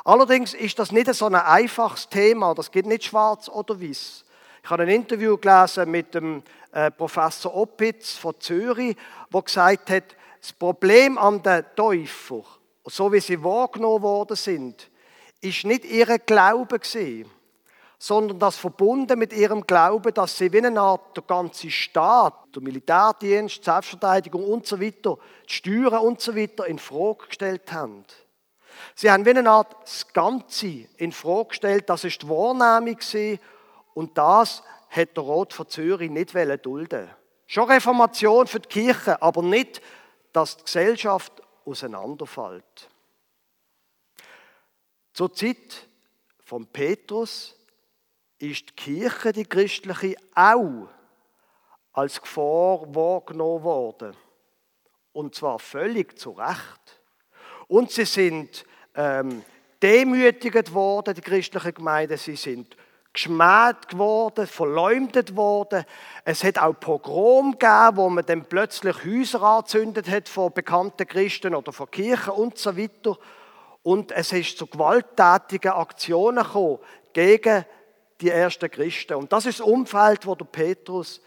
Allerdings 0.05 0.55
ist 0.55 0.79
das 0.79 0.93
nicht 0.93 1.13
so 1.15 1.27
ein 1.27 1.35
einfaches 1.35 2.09
Thema, 2.09 2.55
das 2.55 2.71
geht 2.71 2.87
nicht 2.87 3.05
schwarz 3.05 3.49
oder 3.49 3.81
weiß. 3.81 4.25
Ich 4.63 4.71
habe 4.71 4.83
ein 4.83 4.89
Interview 4.89 5.37
gelesen 5.37 5.91
mit 5.91 6.15
dem 6.15 6.43
äh, 6.73 6.91
Professor 6.91 7.55
Oppitz 7.55 8.17
von 8.17 8.35
Zürich, 8.39 8.97
wo 9.31 9.43
gesagt 9.43 9.91
hat, 9.91 10.17
das 10.41 10.53
Problem 10.53 11.19
an 11.19 11.43
den 11.43 11.65
Täufern, 11.75 12.45
so 12.85 13.13
wie 13.13 13.21
sie 13.21 13.43
wahrgenommen 13.43 14.03
worden 14.03 14.37
sind, 14.37 14.91
ist 15.41 15.65
nicht 15.65 15.85
ihr 15.85 16.19
Glaube 16.19 16.79
gewesen, 16.79 17.31
sondern 17.99 18.39
das 18.39 18.57
verbunden 18.57 19.19
mit 19.19 19.33
ihrem 19.33 19.67
Glauben, 19.67 20.13
dass 20.13 20.37
sie 20.37 20.53
wie 20.53 20.65
eine 20.65 20.81
Art 20.81 21.17
der 21.17 21.25
ganze 21.25 21.71
Staat, 21.71 22.35
der 22.55 22.63
Militärdienst, 22.63 23.59
die 23.59 23.65
Selbstverteidigung 23.65 24.45
und 24.45 24.67
so 24.67 24.81
weiter, 24.81 25.19
die 25.49 25.53
Steuern 25.53 26.05
und 26.05 26.21
so 26.21 26.37
weiter 26.37 26.67
in 26.67 26.79
Frage 26.79 27.27
gestellt 27.29 27.73
haben. 27.73 28.05
Sie 28.95 29.11
haben 29.11 29.25
wie 29.25 29.31
eine 29.31 29.49
Art 29.49 29.75
das 29.83 30.13
Ganze 30.13 30.87
in 30.97 31.13
Frage 31.13 31.49
gestellt, 31.49 31.89
das 31.89 32.05
ist 32.05 32.23
die 32.23 32.29
Wahrnehmung 32.29 32.97
gewesen, 32.97 33.41
und 33.95 34.19
das 34.19 34.63
hat 34.91 35.17
der 35.17 35.25
Rot 35.25 35.55
von 35.55 35.69
Zürich 35.69 36.11
nicht 36.11 36.35
dulden. 36.65 37.09
Schon 37.47 37.71
Reformation 37.71 38.47
für 38.47 38.61
die 38.61 38.69
Kirche, 38.69 39.23
aber 39.23 39.43
nicht, 39.43 39.81
dass 40.33 40.59
die 40.59 40.65
Gesellschaft 40.65 41.33
auseinanderfällt. 41.65 42.91
Zur 45.17 45.33
Zeit 45.33 45.89
von 46.45 46.67
Petrus 46.67 47.57
ist 48.39 48.69
die 48.69 48.75
Kirche, 48.75 49.33
die 49.33 49.47
christliche, 49.47 50.15
auch 50.35 50.89
als 51.95 52.21
Gefahr 52.21 52.83
wahrgenommen 52.95 53.63
worden. 53.65 54.15
Und 55.15 55.35
zwar 55.35 55.59
völlig 55.59 56.19
zu 56.19 56.33
Recht. 56.33 57.01
Und 57.67 57.93
sie 57.93 58.05
sind 58.05 58.67
ähm, 58.95 59.43
demütigt 59.83 60.75
worden, 60.75 61.15
die 61.15 61.23
christlichen 61.23 61.73
Gemeinden, 61.73 62.19
sie 62.19 62.37
sind 62.37 62.77
geschmäht 63.15 63.89
geworden, 63.89 64.47
verleumdet 64.47 65.35
worden. 65.35 65.87
Es 66.27 66.45
hat 66.45 66.59
auch 66.59 66.79
Pogrom 66.79 67.53
gegeben, 67.53 67.97
wo 67.97 68.11
man 68.11 68.27
dann 68.27 68.45
plötzlich 68.45 69.03
Häuser 69.03 69.41
angezündet 69.41 70.11
hat 70.11 70.29
von 70.29 70.53
bekannten 70.53 71.09
Christen 71.09 71.55
oder 71.55 71.73
von 71.73 71.91
Kirchen 71.91 72.35
und 72.35 72.59
so 72.59 72.77
weiter. 72.77 73.17
Und 73.87 74.11
es 74.11 74.33
ist 74.33 74.59
zu 74.59 74.67
gewalttätigen 74.67 75.71
Aktionen 75.71 76.43
gekommen 76.43 76.81
gegen 77.13 77.65
die 78.21 78.31
ersten 78.31 78.69
Christen. 78.69 79.15
Und 79.15 79.33
das 79.33 79.47
ist 79.47 79.61
das 79.61 79.67
Umfeld, 79.67 80.27
wo 80.27 80.35
der 80.35 80.45
Petrus 80.45 81.21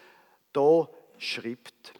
da 0.51 0.89
schreibt. 1.17 1.93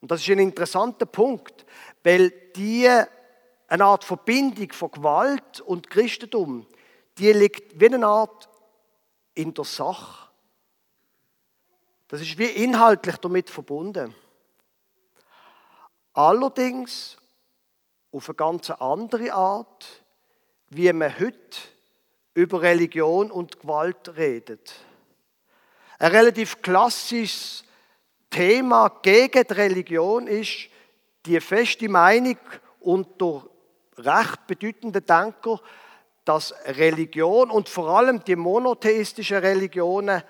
Und 0.00 0.12
das 0.12 0.20
ist 0.20 0.30
ein 0.30 0.38
interessanter 0.38 1.06
Punkt, 1.06 1.66
weil 2.04 2.30
die 2.54 2.88
eine 3.66 3.84
Art 3.84 4.04
Verbindung 4.04 4.70
von 4.70 4.92
Gewalt 4.92 5.60
und 5.60 5.90
Christentum 5.90 6.64
die 7.18 7.32
liegt 7.32 7.80
wie 7.80 7.92
eine 7.92 8.06
Art 8.06 8.48
in 9.34 9.52
der 9.52 9.64
Sache. 9.64 10.28
Das 12.06 12.20
ist 12.20 12.38
wie 12.38 12.44
inhaltlich 12.44 13.16
damit 13.16 13.50
verbunden. 13.50 14.14
Allerdings 16.12 17.16
auf 18.16 18.30
eine 18.30 18.36
ganz 18.36 18.70
andere 18.70 19.30
Art, 19.34 20.02
wie 20.70 20.90
man 20.90 21.18
heute 21.20 21.58
über 22.32 22.62
Religion 22.62 23.30
und 23.30 23.60
Gewalt 23.60 24.16
redet. 24.16 24.72
Ein 25.98 26.12
relativ 26.12 26.62
klassisches 26.62 27.64
Thema 28.30 28.88
gegen 29.02 29.46
die 29.46 29.52
Religion 29.52 30.26
ist 30.28 30.68
die 31.26 31.40
feste 31.40 31.90
Meinung 31.90 32.38
unter 32.80 33.46
recht 33.98 34.46
bedeutenden 34.46 35.04
Denker, 35.04 35.60
dass 36.24 36.54
Religion 36.64 37.50
und 37.50 37.68
vor 37.68 37.90
allem 37.98 38.24
die 38.24 38.36
monotheistischen 38.36 39.38
Religionen 39.38 40.22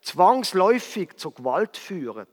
zwangsläufig 0.00 1.16
zur 1.16 1.34
Gewalt 1.34 1.76
führen. 1.76 2.28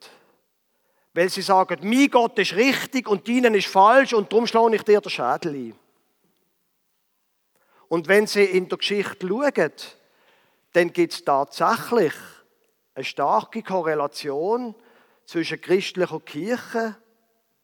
Weil 1.13 1.29
sie 1.29 1.41
sagen, 1.41 1.79
mein 1.81 2.09
Gott 2.09 2.37
ist 2.39 2.55
richtig 2.55 3.07
und 3.07 3.27
deinen 3.27 3.55
ist 3.55 3.67
falsch 3.67 4.13
und 4.13 4.31
darum 4.31 4.45
schlage 4.47 4.75
ich 4.75 4.83
dir 4.83 5.01
den 5.01 5.09
Schädel 5.09 5.55
ein. 5.55 5.79
Und 7.89 8.07
wenn 8.07 8.27
Sie 8.27 8.43
in 8.43 8.69
der 8.69 8.77
Geschichte 8.77 9.27
schauen, 9.27 9.71
dann 10.73 10.93
gibt 10.93 11.13
es 11.13 11.25
tatsächlich 11.25 12.13
eine 12.93 13.03
starke 13.03 13.63
Korrelation 13.63 14.75
zwischen 15.25 15.59
christlicher 15.59 16.19
Kirche 16.19 16.95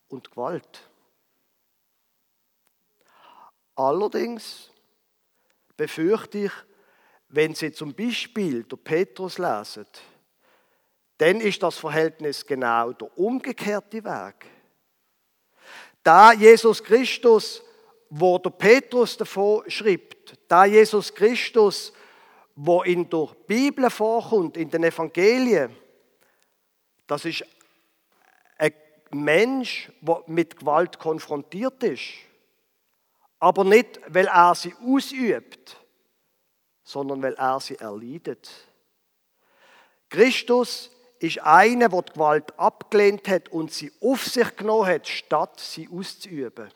und 0.07 0.31
Gewalt. 0.31 0.89
Allerdings 3.75 4.71
befürchte 5.77 6.37
ich, 6.45 6.51
wenn 7.29 7.53
Sie 7.53 7.71
zum 7.71 7.93
Beispiel 7.93 8.63
der 8.63 8.77
Petrus 8.77 9.37
lesen, 9.37 9.85
dann 11.17 11.39
ist 11.39 11.63
das 11.63 11.77
Verhältnis 11.77 12.45
genau 12.45 12.93
der 12.93 13.17
umgekehrte 13.17 14.03
Weg. 14.03 14.45
Da 16.03 16.33
Jesus 16.33 16.83
Christus, 16.83 17.63
wo 18.09 18.37
der 18.37 18.51
Petrus 18.51 19.17
davon 19.17 19.69
schreibt, 19.69 20.37
da 20.47 20.65
Jesus 20.65 21.13
Christus, 21.13 21.93
wo 22.55 22.83
in 22.83 23.09
der 23.09 23.29
Bibel 23.47 23.89
vorkommt, 23.89 24.57
in 24.57 24.69
den 24.69 24.83
Evangelien, 24.83 25.75
das 27.07 27.25
ist 27.25 27.45
ein 28.57 28.73
Mensch, 29.11 29.91
der 30.01 30.23
mit 30.27 30.57
Gewalt 30.57 30.99
konfrontiert 30.99 31.83
ist 31.83 32.25
aber 33.45 33.63
nicht, 33.63 33.99
weil 34.07 34.25
er 34.25 34.55
sie 34.55 34.73
ausübt, 34.81 35.77
sondern 36.83 37.21
weil 37.21 37.35
er 37.35 37.59
sie 37.59 37.75
erleidet. 37.75 38.49
Christus 40.09 40.89
ist 41.19 41.39
einer, 41.39 41.89
der 41.89 42.01
die 42.01 42.13
Gewalt 42.13 42.59
abgelehnt 42.59 43.27
hat 43.27 43.49
und 43.49 43.71
sie 43.71 43.91
auf 44.01 44.25
sich 44.25 44.55
genommen 44.55 44.87
hat, 44.87 45.07
statt 45.07 45.59
sie 45.59 45.89
auszuüben. 45.91 46.69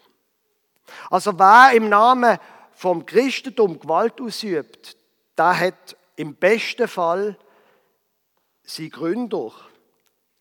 Also 1.10 1.38
wer 1.38 1.72
im 1.74 1.90
Namen 1.90 2.40
vom 2.72 3.06
Christentum 3.06 3.80
Gewalt 3.80 4.20
ausübt, 4.20 4.96
der 5.38 5.60
hat 5.60 5.96
im 6.16 6.36
besten 6.36 6.88
Fall 6.88 7.38
sie 8.64 8.90
Gründer 8.90 9.52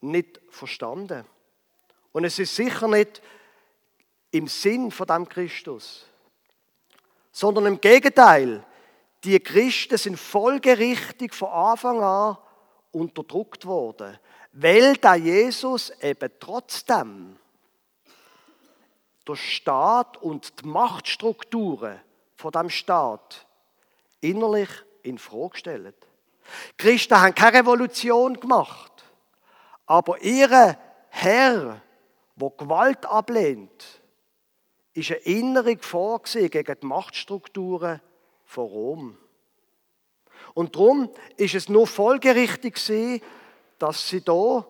nicht 0.01 0.41
verstanden. 0.51 1.25
Und 2.13 2.25
es 2.25 2.39
ist 2.39 2.55
sicher 2.55 2.89
nicht 2.89 3.21
im 4.31 4.49
Sinn 4.49 4.91
von 4.91 5.07
dem 5.07 5.29
Christus 5.29 6.09
sondern 7.39 7.67
im 7.67 7.81
Gegenteil, 7.81 8.65
die 9.23 9.39
Christen 9.39 9.97
sind 9.97 10.19
folgerichtig 10.19 11.33
von 11.33 11.51
Anfang 11.51 12.03
an 12.03 12.37
unterdrückt 12.92 13.66
worden, 13.66 14.18
weil 14.53 14.96
der 14.96 15.16
Jesus 15.16 15.90
eben 16.01 16.31
trotzdem 16.40 17.37
der 19.27 19.37
Staat 19.37 20.16
und 20.16 20.62
die 20.62 20.66
Machtstrukturen 20.66 22.01
von 22.35 22.51
dem 22.51 22.70
Staat 22.70 23.46
innerlich 24.20 24.70
in 25.03 25.18
Frage 25.18 25.59
stellt. 25.59 25.96
Christen 26.77 27.20
haben 27.20 27.35
keine 27.35 27.59
Revolution 27.59 28.40
gemacht, 28.40 29.05
aber 29.87 30.20
ihre 30.22 30.79
Herr, 31.11 31.83
wo 32.37 32.51
Gewalt 32.51 33.05
ablehnt, 33.05 34.01
ist 34.94 35.11
eine 35.11 35.20
innere 35.20 35.77
Gefahr 35.77 36.20
gegen 36.20 36.77
die 36.81 36.87
Machtstrukturen 36.87 38.01
von 38.44 38.64
Rom. 38.64 39.18
Und 40.55 40.75
darum 40.75 41.11
ist 41.37 41.55
es 41.55 41.69
nur 41.69 41.87
folgerichtig 41.87 42.79
dass 43.79 44.09
sie 44.09 44.23
da, 44.23 44.67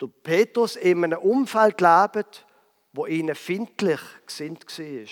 der 0.00 0.06
Petrus, 0.22 0.76
in 0.76 1.04
einem 1.04 1.18
Umfeld 1.18 1.80
lebt, 1.80 2.46
wo 2.92 3.06
ihnen 3.06 3.34
findlich 3.34 4.00
gesinnt 4.26 4.66
war. 4.66 5.06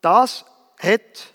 Das 0.00 0.44
hat 0.78 1.34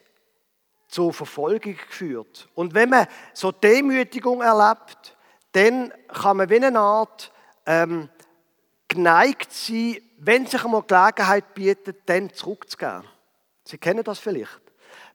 zur 0.88 1.14
Verfolgung 1.14 1.76
geführt. 1.76 2.50
Und 2.54 2.74
wenn 2.74 2.90
man 2.90 3.08
so 3.34 3.52
Demütigung 3.52 4.42
erlebt, 4.42 5.18
dann 5.54 5.94
kann 6.08 6.38
man 6.38 6.50
wie 6.50 6.64
eine 6.64 6.80
Art 6.80 7.32
ähm, 7.66 8.10
geneigt 8.88 9.52
sein, 9.52 9.98
wenn 10.18 10.46
sich 10.46 10.64
einmal 10.64 10.84
Gelegenheit 10.84 11.54
bietet, 11.54 12.08
dann 12.08 12.34
zurückzugehen. 12.34 13.04
Sie 13.66 13.78
kennen 13.78 14.04
das 14.04 14.20
vielleicht. 14.20 14.71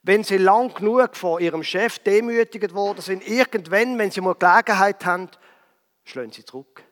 Wenn 0.06 0.22
Sie 0.22 0.36
lang 0.36 0.72
genug 0.72 1.16
von 1.16 1.42
Ihrem 1.42 1.64
Chef 1.64 1.98
demütigt 1.98 2.72
worden 2.74 3.00
sind, 3.00 3.26
irgendwann, 3.26 3.98
wenn 3.98 4.12
Sie 4.12 4.20
mal 4.20 4.36
Gelegenheit 4.36 5.04
haben, 5.04 5.28
schlagen 6.04 6.30
Sie 6.30 6.44
zurück. 6.44 6.84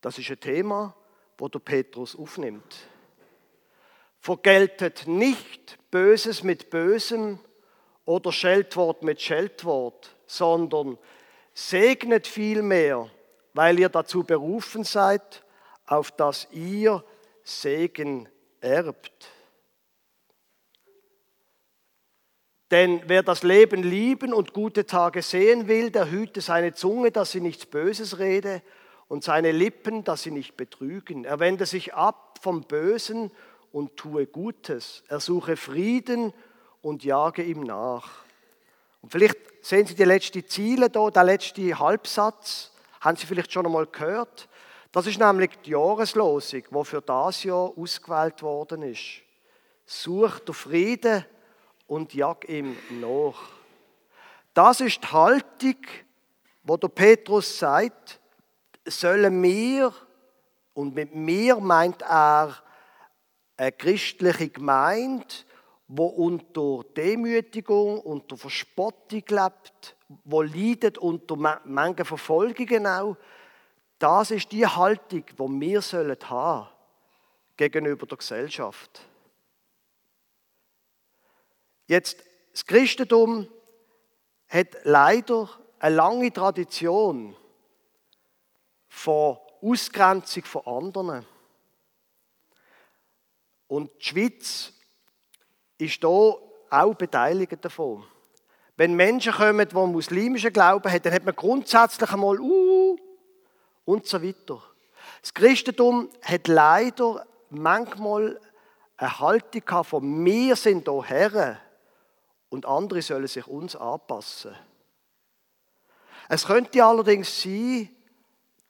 Das 0.00 0.18
ist 0.18 0.28
ein 0.30 0.40
Thema, 0.40 0.96
wo 1.38 1.46
der 1.46 1.60
Petrus 1.60 2.18
aufnimmt. 2.18 2.78
Vergeltet 4.18 5.06
nicht 5.06 5.78
Böses 5.92 6.42
mit 6.42 6.70
Bösem 6.70 7.38
oder 8.04 8.32
Scheltwort 8.32 9.04
mit 9.04 9.22
Scheltwort, 9.22 10.16
sondern 10.26 10.98
segnet 11.54 12.26
vielmehr, 12.26 13.08
weil 13.54 13.78
ihr 13.78 13.90
dazu 13.90 14.24
berufen 14.24 14.82
seid, 14.82 15.44
auf 15.86 16.10
dass 16.10 16.48
ihr 16.50 17.04
Segen 17.44 18.28
erbt. 18.60 19.37
Denn 22.70 23.02
wer 23.06 23.22
das 23.22 23.42
Leben 23.42 23.82
lieben 23.82 24.32
und 24.32 24.52
gute 24.52 24.84
Tage 24.84 25.22
sehen 25.22 25.68
will, 25.68 25.90
der 25.90 26.10
hüte 26.10 26.40
seine 26.40 26.74
Zunge, 26.74 27.10
dass 27.10 27.32
sie 27.32 27.40
nichts 27.40 27.66
Böses 27.66 28.18
rede, 28.18 28.62
und 29.08 29.24
seine 29.24 29.52
Lippen, 29.52 30.04
dass 30.04 30.22
sie 30.22 30.30
nicht 30.30 30.56
betrügen. 30.56 31.24
Er 31.24 31.40
wende 31.40 31.66
sich 31.66 31.94
ab 31.94 32.38
vom 32.42 32.62
Bösen 32.62 33.30
und 33.72 33.96
tue 33.96 34.26
Gutes. 34.26 35.02
Er 35.08 35.20
suche 35.20 35.56
Frieden 35.56 36.32
und 36.82 37.04
jage 37.04 37.42
ihm 37.42 37.62
nach. 37.62 38.24
Und 39.00 39.10
vielleicht 39.10 39.38
sehen 39.62 39.86
Sie 39.86 39.94
die 39.94 40.04
letzten 40.04 40.46
Ziele 40.46 40.90
da, 40.90 41.10
der 41.10 41.24
letzte 41.24 41.78
Halbsatz, 41.78 42.72
haben 43.00 43.16
Sie 43.16 43.26
vielleicht 43.26 43.52
schon 43.52 43.66
einmal 43.66 43.86
gehört. 43.86 44.48
Das 44.92 45.06
ist 45.06 45.18
nämlich 45.18 45.50
die 45.64 45.70
Jahreslosung, 45.70 46.62
die 46.70 46.84
für 46.84 47.00
das 47.00 47.44
Jahr 47.44 47.72
ausgewählt 47.76 48.42
worden 48.42 48.82
ist. 48.82 49.22
Such 49.86 50.40
der 50.40 50.54
Frieden 50.54 51.24
und 51.88 52.14
jag 52.14 52.48
ihm 52.48 52.76
nach. 53.00 53.34
Das 54.54 54.80
ist 54.80 55.02
die 55.02 55.08
Haltung, 55.08 55.76
wo 56.62 56.76
der 56.76 56.88
Petrus 56.88 57.58
sagt, 57.58 58.20
sollen 58.86 59.42
wir, 59.42 59.92
und 60.74 60.94
mit 60.94 61.14
mir 61.14 61.56
meint 61.56 62.02
er 62.02 62.54
eine 63.56 63.72
christliche 63.72 64.48
Gemeinde, 64.48 65.26
wo 65.88 66.06
unter 66.06 66.84
Demütigung, 66.96 68.00
unter 68.00 68.36
Verspottung 68.36 69.24
lebt, 69.28 69.96
wo 70.24 70.42
leidet 70.42 70.98
unter 70.98 71.34
manchen 71.36 72.04
Verfolgungen 72.04 72.86
auch. 72.86 73.16
Das 73.98 74.30
ist 74.30 74.52
die 74.52 74.66
Haltung, 74.66 75.24
die 75.26 75.60
wir 75.60 75.80
sollen 75.80 76.16
haben 76.28 76.68
gegenüber 77.56 78.06
der 78.06 78.18
Gesellschaft. 78.18 79.00
Jetzt, 81.88 82.22
das 82.52 82.66
Christentum 82.66 83.48
hat 84.46 84.68
leider 84.84 85.48
eine 85.78 85.96
lange 85.96 86.30
Tradition 86.30 87.34
von 88.88 89.38
Ausgrenzung 89.62 90.44
von 90.44 90.66
anderen. 90.66 91.26
Und 93.68 93.90
die 94.00 94.04
Schweiz 94.04 94.72
ist 95.78 96.04
da 96.04 96.08
auch 96.08 96.94
beteiligt 96.94 97.64
davon. 97.64 98.04
Wenn 98.76 98.94
Menschen 98.94 99.32
kommen, 99.32 99.66
die 99.66 99.74
muslimischen 99.74 100.52
Glauben 100.52 100.92
haben, 100.92 101.02
dann 101.02 101.12
hat 101.14 101.24
man 101.24 101.34
grundsätzlich 101.34 102.12
einmal 102.12 102.38
uh, 102.38 102.96
und 103.86 104.06
so 104.06 104.22
weiter. 104.22 104.62
Das 105.22 105.32
Christentum 105.32 106.10
hat 106.22 106.48
leider 106.48 107.26
manchmal 107.48 108.38
eine 108.98 109.20
Haltung 109.20 109.84
von 109.84 110.24
wir 110.24 110.54
sind 110.54 110.86
hier 110.86 111.04
Herren 111.04 111.58
und 112.50 112.66
andere 112.66 113.02
sollen 113.02 113.26
sich 113.26 113.46
uns 113.46 113.76
anpassen. 113.76 114.54
Es 116.28 116.46
könnte 116.46 116.84
allerdings 116.84 117.42
sein, 117.42 117.88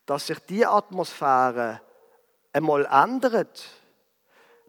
dass 0.06 0.28
sich 0.28 0.38
die 0.40 0.64
Atmosphäre 0.64 1.80
einmal 2.52 2.86
ändert, 2.86 3.64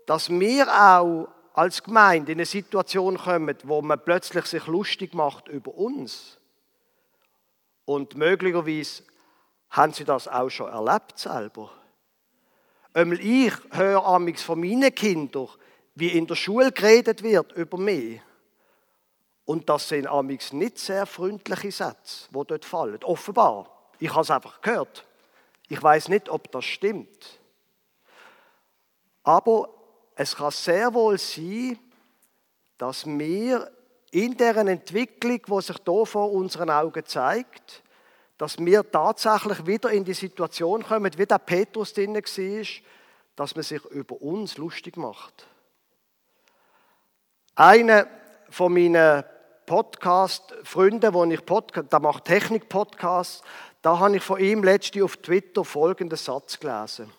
dass 0.05 0.29
wir 0.29 0.67
auch 0.67 1.27
als 1.53 1.83
Gemeinde 1.83 2.31
in 2.31 2.37
eine 2.37 2.45
Situation 2.45 3.17
kommen, 3.17 3.55
wo 3.63 3.81
man 3.81 4.03
plötzlich 4.03 4.45
sich 4.45 4.65
lustig 4.67 5.13
macht 5.13 5.47
über 5.47 5.73
uns. 5.75 6.39
Und 7.85 8.15
möglicherweise 8.15 9.03
haben 9.69 9.93
sie 9.93 10.05
das 10.05 10.27
auch 10.27 10.49
schon 10.49 10.69
erlebt 10.69 11.17
selber. 11.17 11.71
Ich 12.95 13.53
höre 13.71 14.05
amigs 14.05 14.43
von 14.43 14.59
meinen 14.59 14.93
Kindern, 14.93 15.47
wie 15.95 16.09
in 16.09 16.27
der 16.27 16.35
Schule 16.35 16.71
geredet 16.71 17.21
wird 17.23 17.51
über 17.53 17.77
mich. 17.77 18.21
Und 19.49 19.67
das 19.67 19.89
sind 19.89 20.05
amix 20.05 20.53
nicht 20.53 20.77
sehr 20.77 21.07
freundliche 21.07 21.71
Sätze, 21.71 22.27
die 22.29 22.45
dort 22.45 22.63
fallen. 22.63 23.03
Offenbar. 23.03 23.65
Ich 23.97 24.11
habe 24.11 24.21
es 24.21 24.29
einfach 24.29 24.61
gehört. 24.61 25.07
Ich 25.67 25.81
weiß 25.81 26.09
nicht, 26.09 26.29
ob 26.29 26.51
das 26.51 26.65
stimmt. 26.65 27.39
Aber 29.23 29.69
es 30.13 30.35
kann 30.35 30.51
sehr 30.51 30.93
wohl 30.93 31.17
sein, 31.17 31.79
dass 32.77 33.07
wir 33.07 33.71
in 34.11 34.37
deren 34.37 34.67
Entwicklung, 34.67 35.41
die 35.41 35.61
sich 35.63 35.77
hier 35.83 36.05
vor 36.05 36.31
unseren 36.31 36.69
Augen 36.69 37.03
zeigt, 37.07 37.81
dass 38.37 38.59
wir 38.59 38.91
tatsächlich 38.91 39.65
wieder 39.65 39.89
in 39.89 40.05
die 40.05 40.13
Situation 40.13 40.83
kommen, 40.83 41.11
wie 41.17 41.25
der 41.25 41.39
Petrus 41.39 41.95
drin 41.95 42.13
war, 42.13 42.65
dass 43.35 43.55
man 43.55 43.63
sich 43.63 43.83
über 43.85 44.21
uns 44.21 44.57
lustig 44.59 44.95
macht. 44.95 45.47
Einer 47.55 48.05
von 48.51 48.71
meinen 48.71 49.23
Podcast-Freunde, 49.69 51.13
wo 51.13 51.23
ich 51.25 51.45
Podcast, 51.45 51.93
der 51.93 51.99
macht 51.99 52.25
Technik-Podcasts, 52.25 53.43
da 53.83 53.99
habe 53.99 54.17
ich 54.17 54.23
von 54.23 54.39
ihm 54.39 54.63
letztens 54.63 55.03
auf 55.03 55.17
Twitter 55.17 55.63
folgenden 55.63 56.17
Satz 56.17 56.59
gelesen. 56.59 57.13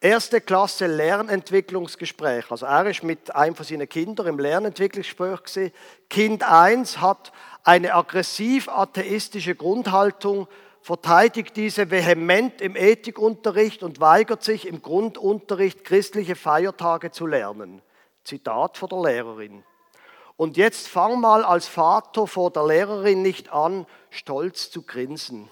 Erste 0.00 0.40
Klasse 0.40 0.88
Lernentwicklungsgespräch. 0.88 2.50
Also 2.50 2.66
er 2.66 2.86
ist 2.86 3.04
mit 3.04 3.32
einem 3.36 3.54
von 3.54 3.64
seinen 3.64 3.88
Kindern 3.88 4.26
im 4.26 4.40
Lernentwicklungsgespräch 4.40 5.44
gesehen. 5.44 5.72
Kind 6.10 6.42
1 6.42 7.00
hat 7.00 7.30
eine 7.62 7.94
aggressiv-atheistische 7.94 9.54
Grundhaltung, 9.54 10.48
verteidigt 10.80 11.56
diese 11.56 11.92
vehement 11.92 12.60
im 12.60 12.74
Ethikunterricht 12.74 13.84
und 13.84 14.00
weigert 14.00 14.42
sich 14.42 14.66
im 14.66 14.82
Grundunterricht 14.82 15.84
christliche 15.84 16.34
Feiertage 16.34 17.12
zu 17.12 17.28
lernen. 17.28 17.80
Zitat 18.24 18.76
von 18.76 18.88
der 18.88 19.02
Lehrerin. 19.02 19.62
Und 20.42 20.56
jetzt 20.56 20.88
fang 20.88 21.20
mal 21.20 21.44
als 21.44 21.68
Vater 21.68 22.26
vor 22.26 22.50
der 22.50 22.66
Lehrerin 22.66 23.22
nicht 23.22 23.50
an, 23.50 23.86
stolz 24.10 24.72
zu 24.72 24.82
grinsen. 24.82 25.48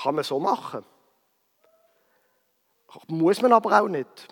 Kann 0.00 0.14
man 0.14 0.22
so 0.22 0.38
machen. 0.38 0.84
Muss 3.08 3.42
man 3.42 3.52
aber 3.52 3.82
auch 3.82 3.88
nicht. 3.88 4.28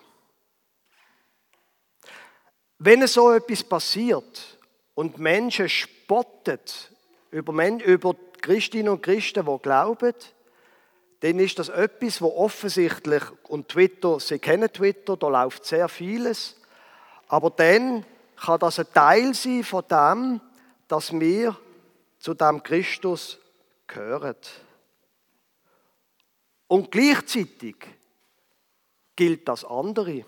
Wenn 2.77 3.05
so 3.05 3.33
etwas 3.33 3.61
passiert 3.61 4.57
und 4.93 5.17
Menschen 5.17 5.67
spottet 5.67 6.89
über, 7.31 8.15
Christinnen 8.41 8.93
und 8.93 9.03
Christen, 9.03 9.45
die 9.45 9.61
glauben, 9.61 10.13
dann 11.25 11.39
ist 11.39 11.57
das 11.57 11.69
etwas, 11.69 12.21
wo 12.21 12.27
offensichtlich, 12.37 13.23
und 13.47 13.67
Twitter, 13.67 14.19
Sie 14.19 14.37
kennen 14.37 14.71
Twitter, 14.71 15.17
da 15.17 15.27
läuft 15.27 15.65
sehr 15.65 15.89
vieles, 15.89 16.55
aber 17.27 17.49
dann 17.49 18.05
kann 18.35 18.59
das 18.59 18.77
ein 18.77 18.85
Teil 18.93 19.33
sein 19.33 19.63
von 19.63 19.83
dem, 19.89 20.39
dass 20.87 21.19
wir 21.19 21.57
zu 22.19 22.35
dem 22.35 22.61
Christus 22.61 23.39
gehören. 23.87 24.35
Und 26.67 26.91
gleichzeitig 26.91 27.75
gilt 29.15 29.47
das 29.47 29.65
andere. 29.65 30.25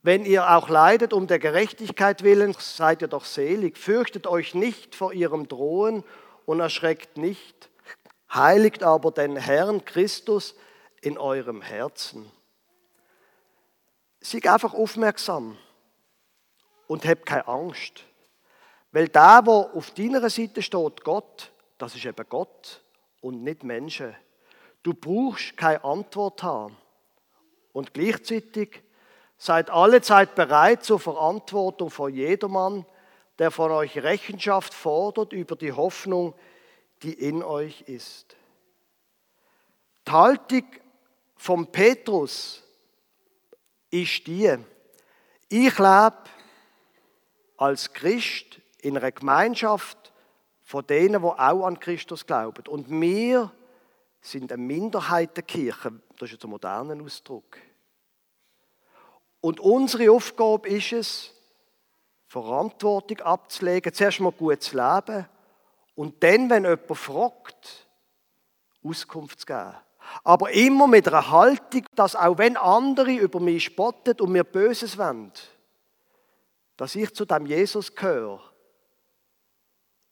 Wenn 0.00 0.24
ihr 0.24 0.50
auch 0.50 0.70
leidet 0.70 1.12
um 1.12 1.26
der 1.26 1.40
Gerechtigkeit 1.40 2.22
willen, 2.22 2.56
seid 2.58 3.02
ihr 3.02 3.08
doch 3.08 3.26
selig. 3.26 3.76
Fürchtet 3.76 4.26
euch 4.26 4.54
nicht 4.54 4.94
vor 4.94 5.12
ihrem 5.12 5.46
Drohen 5.46 6.04
und 6.46 6.60
erschreckt 6.60 7.18
nicht. 7.18 7.68
Heiligt 8.36 8.82
aber 8.82 9.10
den 9.10 9.36
Herrn 9.36 9.84
Christus 9.84 10.54
in 11.00 11.18
eurem 11.18 11.62
Herzen. 11.62 12.30
sei 14.20 14.38
einfach 14.50 14.74
aufmerksam 14.74 15.56
und 16.86 17.04
hab 17.04 17.24
keine 17.24 17.48
Angst. 17.48 18.04
Weil 18.92 19.08
der, 19.08 19.42
der 19.42 19.70
auf 19.74 19.90
deiner 19.92 20.28
Seite 20.30 20.62
steht, 20.62 21.04
Gott, 21.04 21.52
das 21.78 21.94
ist 21.94 22.04
eben 22.04 22.26
Gott 22.28 22.82
und 23.20 23.42
nicht 23.42 23.62
Menschen. 23.62 24.14
Du 24.82 24.94
brauchst 24.94 25.56
keine 25.56 25.82
Antwort 25.84 26.42
haben. 26.42 26.76
Und 27.72 27.92
gleichzeitig 27.92 28.82
seid 29.36 29.68
alle 29.70 30.00
Zeit 30.00 30.34
bereit 30.34 30.84
zur 30.84 30.98
Verantwortung 30.98 31.90
vor 31.90 32.08
jedermann, 32.08 32.86
der 33.38 33.50
von 33.50 33.70
euch 33.70 33.98
Rechenschaft 33.98 34.72
fordert 34.72 35.32
über 35.32 35.56
die 35.56 35.72
Hoffnung, 35.72 36.34
die 37.02 37.12
in 37.12 37.42
euch 37.42 37.82
ist. 37.82 38.36
Die 40.06 40.12
Haltung 40.12 40.64
vom 41.36 41.66
Petrus 41.66 42.62
ist 43.90 44.26
die, 44.26 44.56
ich 45.48 45.78
lebe 45.78 46.22
als 47.56 47.92
Christ 47.92 48.60
in 48.78 48.96
einer 48.96 49.12
Gemeinschaft 49.12 50.12
von 50.62 50.86
denen, 50.86 51.22
die 51.22 51.28
auch 51.28 51.66
an 51.66 51.78
Christus 51.78 52.26
glauben. 52.26 52.66
Und 52.68 52.90
wir 52.90 53.52
sind 54.20 54.52
eine 54.52 54.62
Minderheitenkirche, 54.62 56.00
das 56.18 56.28
ist 56.28 56.32
jetzt 56.32 56.44
ein 56.44 56.50
moderner 56.50 57.00
Ausdruck. 57.02 57.58
Und 59.40 59.60
unsere 59.60 60.10
Aufgabe 60.10 60.68
ist 60.68 60.92
es, 60.92 61.32
Verantwortung 62.26 63.20
abzulegen, 63.20 63.92
zuerst 63.92 64.18
mal 64.18 64.32
gut 64.32 64.60
zu 64.62 64.76
leben 64.76 65.28
und 65.96 66.22
dann, 66.22 66.48
wenn 66.48 66.64
jemand 66.64 66.96
fragt, 66.96 67.88
Auskunft 68.84 69.40
zu 69.40 69.46
geben. 69.46 69.74
Aber 70.22 70.52
immer 70.52 70.86
mit 70.86 71.08
einer 71.08 71.30
Haltung, 71.30 71.84
dass 71.96 72.14
auch 72.14 72.38
wenn 72.38 72.56
andere 72.56 73.12
über 73.12 73.40
mich 73.40 73.64
spotten 73.64 74.20
und 74.20 74.30
mir 74.30 74.44
Böses 74.44 74.96
wollen, 74.96 75.32
dass 76.76 76.94
ich 76.94 77.12
zu 77.12 77.24
dem 77.24 77.46
Jesus 77.46 77.92
gehöre 77.92 78.40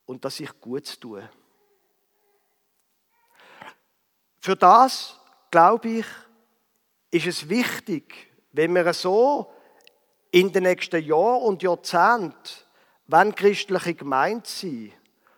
und 0.07 0.25
dass 0.25 0.40
ich 0.40 0.51
Gutes 0.61 0.99
tue. 0.99 1.29
Für 4.40 4.57
das, 4.57 5.20
glaube 5.51 5.88
ich, 5.88 6.07
ist 7.11 7.27
es 7.27 7.49
wichtig, 7.49 8.33
wenn 8.53 8.75
wir 8.75 8.92
so 8.92 9.53
in 10.33 10.53
den 10.53 10.64
nächsten 10.64 11.03
Jahren 11.05 11.42
und 11.42 11.62
Jahrzehnten, 11.62 12.35
wenn 13.07 13.35
christliche 13.35 13.94
Gemeinde 13.94 14.49
sind 14.49 14.92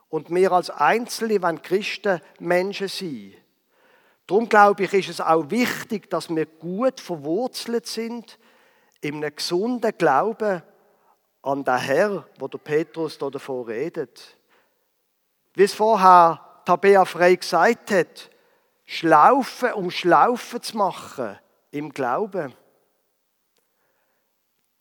und 0.09 0.31
wir 0.31 0.53
als 0.53 0.71
Einzelne, 0.71 1.43
wenn 1.43 1.63
Christen 1.63 2.21
Menschen 2.39 2.89
sind, 2.89 3.35
Darum 4.27 4.49
glaube 4.49 4.85
ich, 4.85 4.93
ist 4.93 5.09
es 5.09 5.21
auch 5.21 5.51
wichtig, 5.51 6.11
dass 6.11 6.29
wir 6.35 6.47
gut 6.47 7.01
verwurzelt 7.01 7.87
sind 7.87 8.39
in 9.01 9.17
einem 9.17 9.35
gesunden 9.35 9.97
Glauben 9.97 10.63
an 11.43 11.65
den 11.65 11.79
Herr, 11.79 12.27
wo 12.39 12.49
der 12.49 12.59
Petrus 12.59 13.19
da 13.19 13.31
davor 13.31 13.69
redet. 13.69 14.37
Wie 15.55 15.63
es 15.63 15.75
vorher 15.75 16.41
Tabea 16.65 17.05
Frey 17.05 17.37
gesagt 17.37 17.93
hat, 17.93 18.31
Schlaufen, 18.85 19.73
um 19.75 19.91
Schlaufen 19.93 20.61
zu 20.61 20.77
machen 20.77 21.39
im 21.71 21.93
Glauben. 21.93 22.53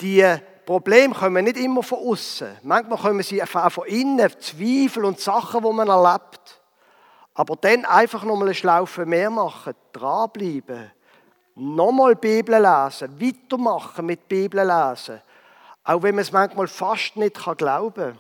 Die 0.01 0.25
Probleme 0.65 1.13
kommen 1.13 1.45
nicht 1.45 1.57
immer 1.57 1.83
von 1.83 1.99
außen. 1.99 2.57
Manchmal 2.63 2.97
kommen 2.97 3.23
sie 3.23 3.41
auch 3.43 3.71
von 3.71 3.87
innen, 3.87 4.29
Zweifel 4.39 5.05
und 5.05 5.19
Sachen, 5.19 5.63
die 5.63 5.73
man 5.73 5.87
erlebt. 5.87 6.61
Aber 7.33 7.55
dann 7.55 7.85
einfach 7.85 8.23
nochmal 8.23 8.47
eine 8.47 8.55
Schlaufe 8.55 9.05
mehr 9.05 9.29
machen, 9.29 9.73
dranbleiben, 9.91 10.91
nochmal 11.55 12.15
Bibel 12.15 12.55
lesen, 12.55 13.19
weitermachen 13.21 14.05
mit 14.05 14.27
Bibel 14.27 14.65
lesen. 14.65 15.21
Auch 15.83 16.01
wenn 16.01 16.15
man 16.15 16.21
es 16.23 16.31
manchmal 16.31 16.67
fast 16.67 17.15
nicht 17.17 17.35
glauben 17.57 17.93
kann. 17.93 18.19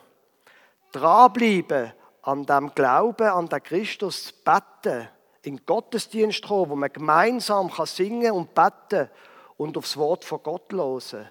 Dranbleiben 0.91 1.93
an 2.21 2.45
dem 2.45 2.73
Glauben, 2.75 3.27
an 3.27 3.47
den 3.47 3.63
Christus, 3.63 4.31
beten, 4.31 5.07
in 5.43 5.65
Gottesdienst 5.65 6.43
kommen, 6.45 6.69
wo 6.69 6.75
man 6.75 6.91
gemeinsam 6.91 7.71
kann 7.71 7.85
singen 7.85 8.31
und 8.31 8.53
beten 8.53 9.09
und 9.57 9.77
aufs 9.77 9.95
Wort 9.95 10.25
von 10.25 10.41
Gott 10.43 10.71
hören. 10.73 11.29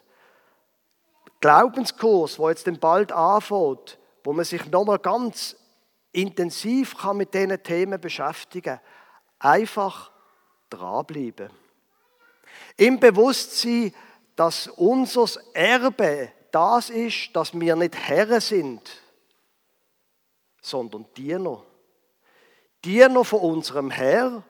Glaubenskurs, 1.44 2.38
wo 2.38 2.48
jetzt 2.48 2.66
dann 2.66 2.78
bald 2.78 3.12
anfängt, 3.12 3.98
wo 4.22 4.32
man 4.32 4.46
sich 4.46 4.64
nochmal 4.70 4.98
ganz 4.98 5.54
intensiv 6.10 6.96
kann 6.96 7.18
mit 7.18 7.34
diesen 7.34 7.62
Themen 7.62 8.00
beschäftigen. 8.00 8.80
Einfach 9.38 10.10
dranbleiben. 10.70 11.50
Im 12.78 12.98
Bewusstsein, 12.98 13.94
dass 14.36 14.68
unser 14.68 15.38
Erbe 15.52 16.32
das 16.50 16.88
ist, 16.88 17.36
dass 17.36 17.52
wir 17.52 17.76
nicht 17.76 17.94
Herren 17.94 18.40
sind, 18.40 18.80
sondern 20.62 21.04
Diener. 21.14 21.62
Diener 22.82 23.22
von 23.22 23.40
unserem 23.40 23.90
Herr 23.90 24.42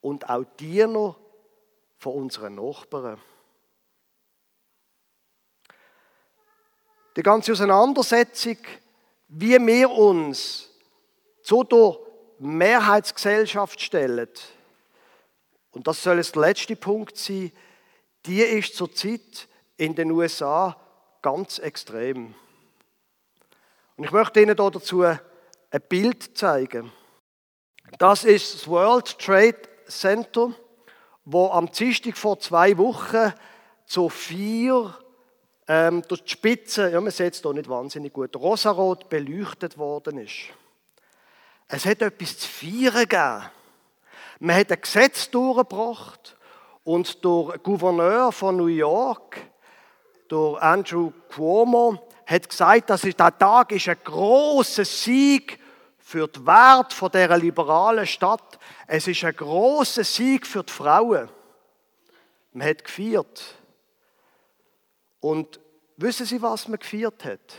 und 0.00 0.30
auch 0.30 0.44
Diener 0.58 1.14
von 1.98 2.14
unseren 2.14 2.54
Nachbarn. 2.54 3.20
Die 7.16 7.22
ganze 7.22 7.52
Auseinandersetzung, 7.52 8.58
wie 9.28 9.58
wir 9.58 9.90
uns 9.90 10.68
zu 11.42 11.64
der 11.64 11.96
Mehrheitsgesellschaft 12.38 13.80
stellen, 13.80 14.28
und 15.72 15.86
das 15.86 16.02
soll 16.02 16.16
jetzt 16.16 16.34
der 16.34 16.42
letzte 16.42 16.76
Punkt 16.76 17.16
sein, 17.16 17.52
die 18.24 18.40
ist 18.40 18.76
zurzeit 18.76 19.48
in 19.76 19.94
den 19.94 20.10
USA 20.10 20.76
ganz 21.20 21.58
extrem. 21.58 22.34
Und 23.96 24.04
ich 24.04 24.10
möchte 24.10 24.40
Ihnen 24.40 24.56
dazu 24.56 25.02
ein 25.02 25.20
Bild 25.88 26.36
zeigen. 26.36 26.92
Das 27.98 28.24
ist 28.24 28.54
das 28.54 28.68
World 28.68 29.18
Trade 29.18 29.60
Center, 29.86 30.52
wo 31.24 31.50
am 31.50 31.70
Dienstag 31.70 32.16
vor 32.16 32.38
zwei 32.38 32.76
Wochen 32.78 33.32
zu 33.86 34.08
vier 34.08 34.94
ähm, 35.68 36.02
durch 36.06 36.22
die 36.24 36.30
Spitze, 36.30 36.90
ja 36.90 37.00
man 37.00 37.10
sieht 37.10 37.34
es 37.34 37.42
hier 37.42 37.52
nicht 37.52 37.68
wahnsinnig 37.68 38.12
gut, 38.12 38.34
rosarot 38.36 39.08
beleuchtet 39.08 39.78
worden 39.78 40.18
ist. 40.18 40.50
Es 41.68 41.84
hat 41.84 42.02
etwas 42.02 42.38
zu 42.38 42.48
feiern 42.48 43.08
gegeben. 43.08 43.42
Man 44.38 44.56
hat 44.56 44.70
ein 44.70 44.80
Gesetz 44.80 45.30
durchgebracht 45.30 46.36
und 46.84 47.24
der 47.24 47.58
Gouverneur 47.62 48.30
von 48.30 48.56
New 48.56 48.66
York, 48.66 49.38
der 50.30 50.62
Andrew 50.62 51.10
Cuomo, 51.34 52.06
hat 52.26 52.48
gesagt, 52.48 52.90
dass 52.90 53.02
dieser 53.02 53.36
Tag 53.36 53.72
ist 53.72 53.88
ein 53.88 53.96
großer 54.02 54.84
Sieg 54.84 55.58
für 55.98 56.28
den 56.28 56.46
Wert 56.46 56.92
von 56.92 57.10
dieser 57.10 57.38
liberalen 57.38 58.06
Stadt. 58.06 58.58
Es 58.86 59.08
ist 59.08 59.24
ein 59.24 59.34
großer 59.34 60.04
Sieg 60.04 60.46
für 60.46 60.62
die 60.62 60.72
Frauen. 60.72 61.28
Man 62.52 62.68
hat 62.68 62.84
gefeiert. 62.84 63.56
Und 65.26 65.58
wissen 65.96 66.24
Sie, 66.24 66.40
was 66.40 66.68
man 66.68 66.78
gefeiert 66.78 67.24
hat? 67.24 67.56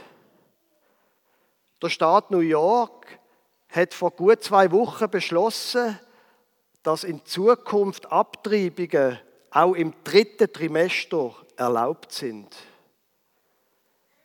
Der 1.82 1.90
Staat 1.90 2.32
New 2.32 2.40
York 2.40 3.20
hat 3.68 3.94
vor 3.94 4.12
gut 4.12 4.42
zwei 4.42 4.72
Wochen 4.72 5.10
beschlossen, 5.10 6.00
dass 6.82 7.04
in 7.04 7.26
Zukunft 7.26 8.10
Abtreibungen 8.10 9.20
auch 9.52 9.74
im 9.74 9.94
dritten 10.06 10.50
Trimester 10.50 11.36
erlaubt 11.58 12.14
sind. 12.14 12.56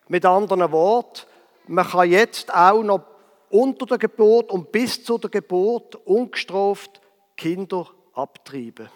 Mit 0.06 0.24
anderen 0.24 0.70
Worten, 0.70 1.26
man 1.66 1.88
kann 1.88 2.12
jetzt 2.12 2.54
auch 2.54 2.84
noch 2.84 3.02
unter 3.50 3.86
der 3.86 3.98
Geburt 3.98 4.52
und 4.52 4.70
bis 4.70 5.02
zu 5.02 5.18
der 5.18 5.30
Geburt 5.30 5.96
ungestraft 6.06 7.00
Kinder 7.36 7.88
abtreiben. 8.12 8.88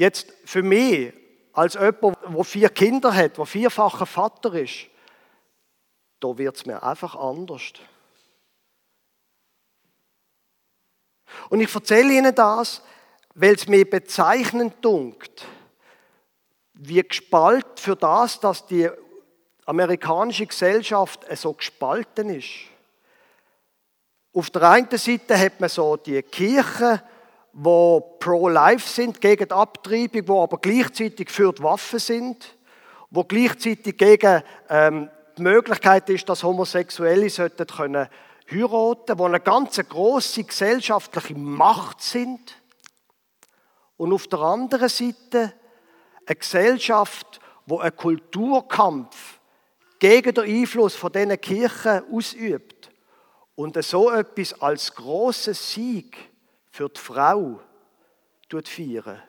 Jetzt 0.00 0.32
für 0.46 0.62
mich, 0.62 1.12
als 1.52 1.74
jemand, 1.74 2.16
der 2.26 2.44
vier 2.44 2.70
Kinder 2.70 3.14
hat, 3.14 3.36
der 3.36 3.44
vierfacher 3.44 4.06
Vater 4.06 4.54
ist, 4.54 4.86
da 6.20 6.38
wird 6.38 6.56
es 6.56 6.64
mir 6.64 6.82
einfach 6.82 7.14
anders. 7.14 7.74
Und 11.50 11.60
ich 11.60 11.74
erzähle 11.74 12.14
Ihnen 12.14 12.34
das, 12.34 12.80
weil 13.34 13.54
es 13.54 13.68
mir 13.68 13.84
bezeichnend 13.84 14.82
dunkt, 14.82 15.44
wie 16.72 17.02
gespalten 17.02 17.76
für 17.76 17.94
das, 17.94 18.40
dass 18.40 18.64
die 18.64 18.88
amerikanische 19.66 20.46
Gesellschaft 20.46 21.26
so 21.36 21.52
gespalten 21.52 22.30
ist. 22.30 22.48
Auf 24.32 24.48
der 24.48 24.62
einen 24.62 24.88
Seite 24.96 25.38
hat 25.38 25.60
man 25.60 25.68
so 25.68 25.98
die 25.98 26.22
Kirchen, 26.22 27.02
wo 27.52 28.00
pro-life 28.18 28.88
sind, 28.88 29.20
gegen 29.20 29.48
die 29.48 29.54
Abtreibung, 29.54 30.28
wo 30.28 30.42
aber 30.42 30.58
gleichzeitig 30.58 31.30
für 31.30 31.52
die 31.52 31.62
Waffen 31.62 31.98
sind, 31.98 32.56
wo 33.10 33.24
gleichzeitig 33.24 33.96
gegen 33.96 34.42
ähm, 34.68 35.10
die 35.36 35.42
Möglichkeit 35.42 36.08
ist, 36.10 36.28
dass 36.28 36.42
Homosexuelle 36.42 37.28
sollten 37.30 37.66
können 37.66 38.08
wo 38.52 39.24
eine 39.24 39.40
ganz 39.40 39.76
große 39.76 40.44
gesellschaftliche 40.44 41.34
Macht 41.34 42.02
sind. 42.02 42.56
und 43.96 44.12
auf 44.12 44.26
der 44.26 44.40
anderen 44.40 44.88
Seite 44.88 45.52
eine 46.26 46.36
Gesellschaft, 46.36 47.40
wo 47.66 47.78
ein 47.78 47.94
Kulturkampf 47.94 49.40
gegen 49.98 50.34
den 50.34 50.44
Einfluss 50.44 50.96
von 50.96 51.12
diesen 51.12 51.40
Kirchen 51.40 52.02
ausübt 52.10 52.90
und 53.54 53.82
so 53.84 54.10
etwas 54.10 54.60
als 54.60 54.94
großes 54.94 55.72
Sieg 55.72 56.29
für 56.70 56.88
die 56.88 57.00
Frau 57.00 57.60
feiern. 58.50 59.22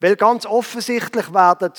Weil 0.00 0.16
ganz 0.16 0.46
offensichtlich 0.46 1.32
werden 1.32 1.72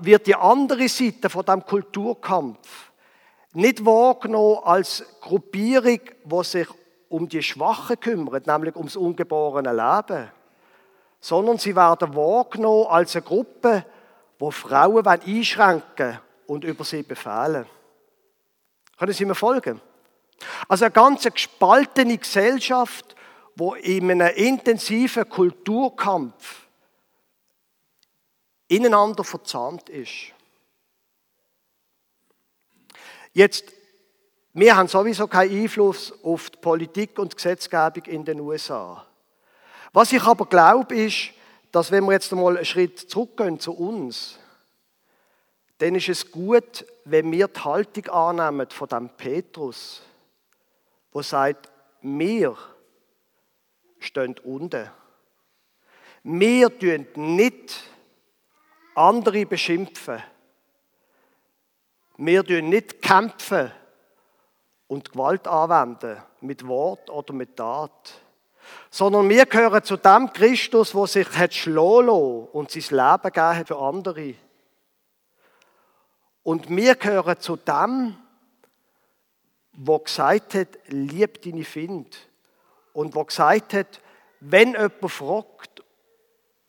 wird 0.00 0.26
die 0.26 0.34
andere 0.34 0.88
Seite 0.88 1.30
von 1.30 1.44
dem 1.44 1.64
Kulturkampf 1.64 2.90
nicht 3.52 3.84
wahrgenommen 3.84 4.58
als 4.64 5.04
Gruppierung, 5.20 6.00
die 6.24 6.44
sich 6.44 6.68
um 7.08 7.28
die 7.28 7.42
Schwachen 7.42 7.98
kümmert, 7.98 8.46
nämlich 8.46 8.76
ums 8.76 8.96
ungeborene 8.96 9.72
Leben, 9.72 10.30
sondern 11.20 11.58
sie 11.58 11.74
werden 11.74 12.14
wahrgenommen 12.14 12.86
als 12.88 13.16
eine 13.16 13.24
Gruppe, 13.24 13.84
wo 14.38 14.50
Frauen 14.50 15.06
einschränken 15.06 16.18
und 16.46 16.64
über 16.64 16.84
sie 16.84 17.02
befehlen. 17.02 17.66
Können 18.98 19.12
Sie 19.12 19.24
mir 19.24 19.34
folgen? 19.34 19.80
Also 20.68 20.84
eine 20.84 20.92
ganz 20.92 21.24
gespaltene 21.24 22.18
Gesellschaft, 22.18 23.16
wo 23.58 23.74
in 23.74 24.08
einem 24.08 24.34
intensiven 24.36 25.28
Kulturkampf 25.28 26.68
ineinander 28.68 29.24
verzahnt 29.24 29.88
ist. 29.88 30.32
Jetzt, 33.32 33.64
wir 34.52 34.76
haben 34.76 34.86
sowieso 34.86 35.26
keinen 35.26 35.62
Einfluss 35.62 36.12
auf 36.22 36.50
die 36.50 36.58
Politik 36.58 37.18
und 37.18 37.32
die 37.32 37.36
Gesetzgebung 37.36 38.04
in 38.04 38.24
den 38.24 38.40
USA. 38.40 39.04
Was 39.92 40.12
ich 40.12 40.22
aber 40.22 40.46
glaube, 40.46 40.94
ist, 40.94 41.30
dass 41.72 41.90
wenn 41.90 42.04
wir 42.04 42.12
jetzt 42.12 42.32
einmal 42.32 42.56
einen 42.56 42.64
Schritt 42.64 43.10
zurückgehen 43.10 43.58
zu 43.58 43.72
uns, 43.72 44.38
dann 45.78 45.96
ist 45.96 46.08
es 46.08 46.30
gut, 46.30 46.86
wenn 47.04 47.32
wir 47.32 47.48
die 47.48 47.60
Haltung 47.60 48.06
annehmen 48.06 48.70
von 48.70 48.88
dem 48.88 49.08
Petrus, 49.08 50.02
wo 51.10 51.22
sagt, 51.22 51.68
wir 52.02 52.56
stehen 54.00 54.36
unten. 54.44 54.90
Wir 56.22 56.78
tun 56.78 57.06
nicht 57.14 57.80
andere 58.94 59.46
beschimpfen. 59.46 60.22
Wir 62.16 62.44
tun 62.44 62.68
nicht 62.68 63.00
kämpfen 63.00 63.70
und 64.88 65.12
Gewalt 65.12 65.46
anwenden 65.46 66.20
mit 66.40 66.66
Wort 66.66 67.08
oder 67.10 67.32
mit 67.32 67.56
Tat, 67.56 68.20
sondern 68.90 69.28
wir 69.28 69.46
gehören 69.46 69.82
zu 69.84 69.96
dem 69.96 70.32
Christus, 70.32 70.94
wo 70.94 71.06
sich 71.06 71.28
hat 71.36 71.54
schlagen 71.54 72.08
und 72.08 72.70
sein 72.70 72.82
Leben 72.82 73.22
gegeben 73.22 73.56
hat 73.56 73.68
für 73.68 73.78
andere. 73.78 74.34
Und 76.42 76.68
wir 76.68 76.94
gehören 76.96 77.38
zu 77.38 77.56
dem, 77.56 78.16
wo 79.72 79.98
gesagt 79.98 80.54
hat, 80.54 80.68
lieb 80.88 81.42
deine 81.42 81.64
Find. 81.64 82.27
Und 82.92 83.14
wo 83.14 83.24
gesagt 83.24 83.74
hat, 83.74 84.00
wenn 84.40 84.72
jemand 84.72 85.10
fragt 85.10 85.82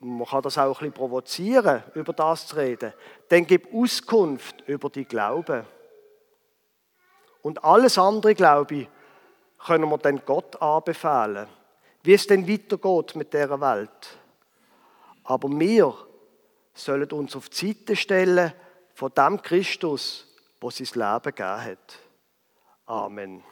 man 0.00 0.26
kann 0.26 0.42
das 0.42 0.56
auch 0.56 0.64
ein 0.64 0.72
bisschen 0.72 0.92
provozieren, 0.92 1.82
über 1.94 2.14
das 2.14 2.46
zu 2.46 2.56
reden, 2.56 2.94
dann 3.28 3.46
gib 3.46 3.72
Auskunft 3.72 4.62
über 4.66 4.88
die 4.88 5.04
Glaube. 5.04 5.66
Und 7.42 7.62
alles 7.64 7.98
andere, 7.98 8.34
glaube 8.34 8.74
ich, 8.74 8.88
können 9.58 9.90
wir 9.90 9.98
dann 9.98 10.24
Gott 10.24 10.60
anbefehlen, 10.60 11.46
wie 12.02 12.14
es 12.14 12.26
denn 12.26 12.48
weitergeht 12.48 13.14
mit 13.14 13.34
dieser 13.34 13.60
Welt. 13.60 14.18
Aber 15.24 15.50
wir 15.50 15.94
sollen 16.72 17.12
uns 17.12 17.36
auf 17.36 17.50
die 17.50 17.68
Seite 17.68 17.94
stellen 17.94 18.54
von 18.94 19.12
dem 19.12 19.40
Christus, 19.42 20.26
der 20.62 20.70
sein 20.70 20.86
Leben 20.94 21.34
gegeben 21.34 21.64
hat. 21.64 21.98
Amen. 22.86 23.49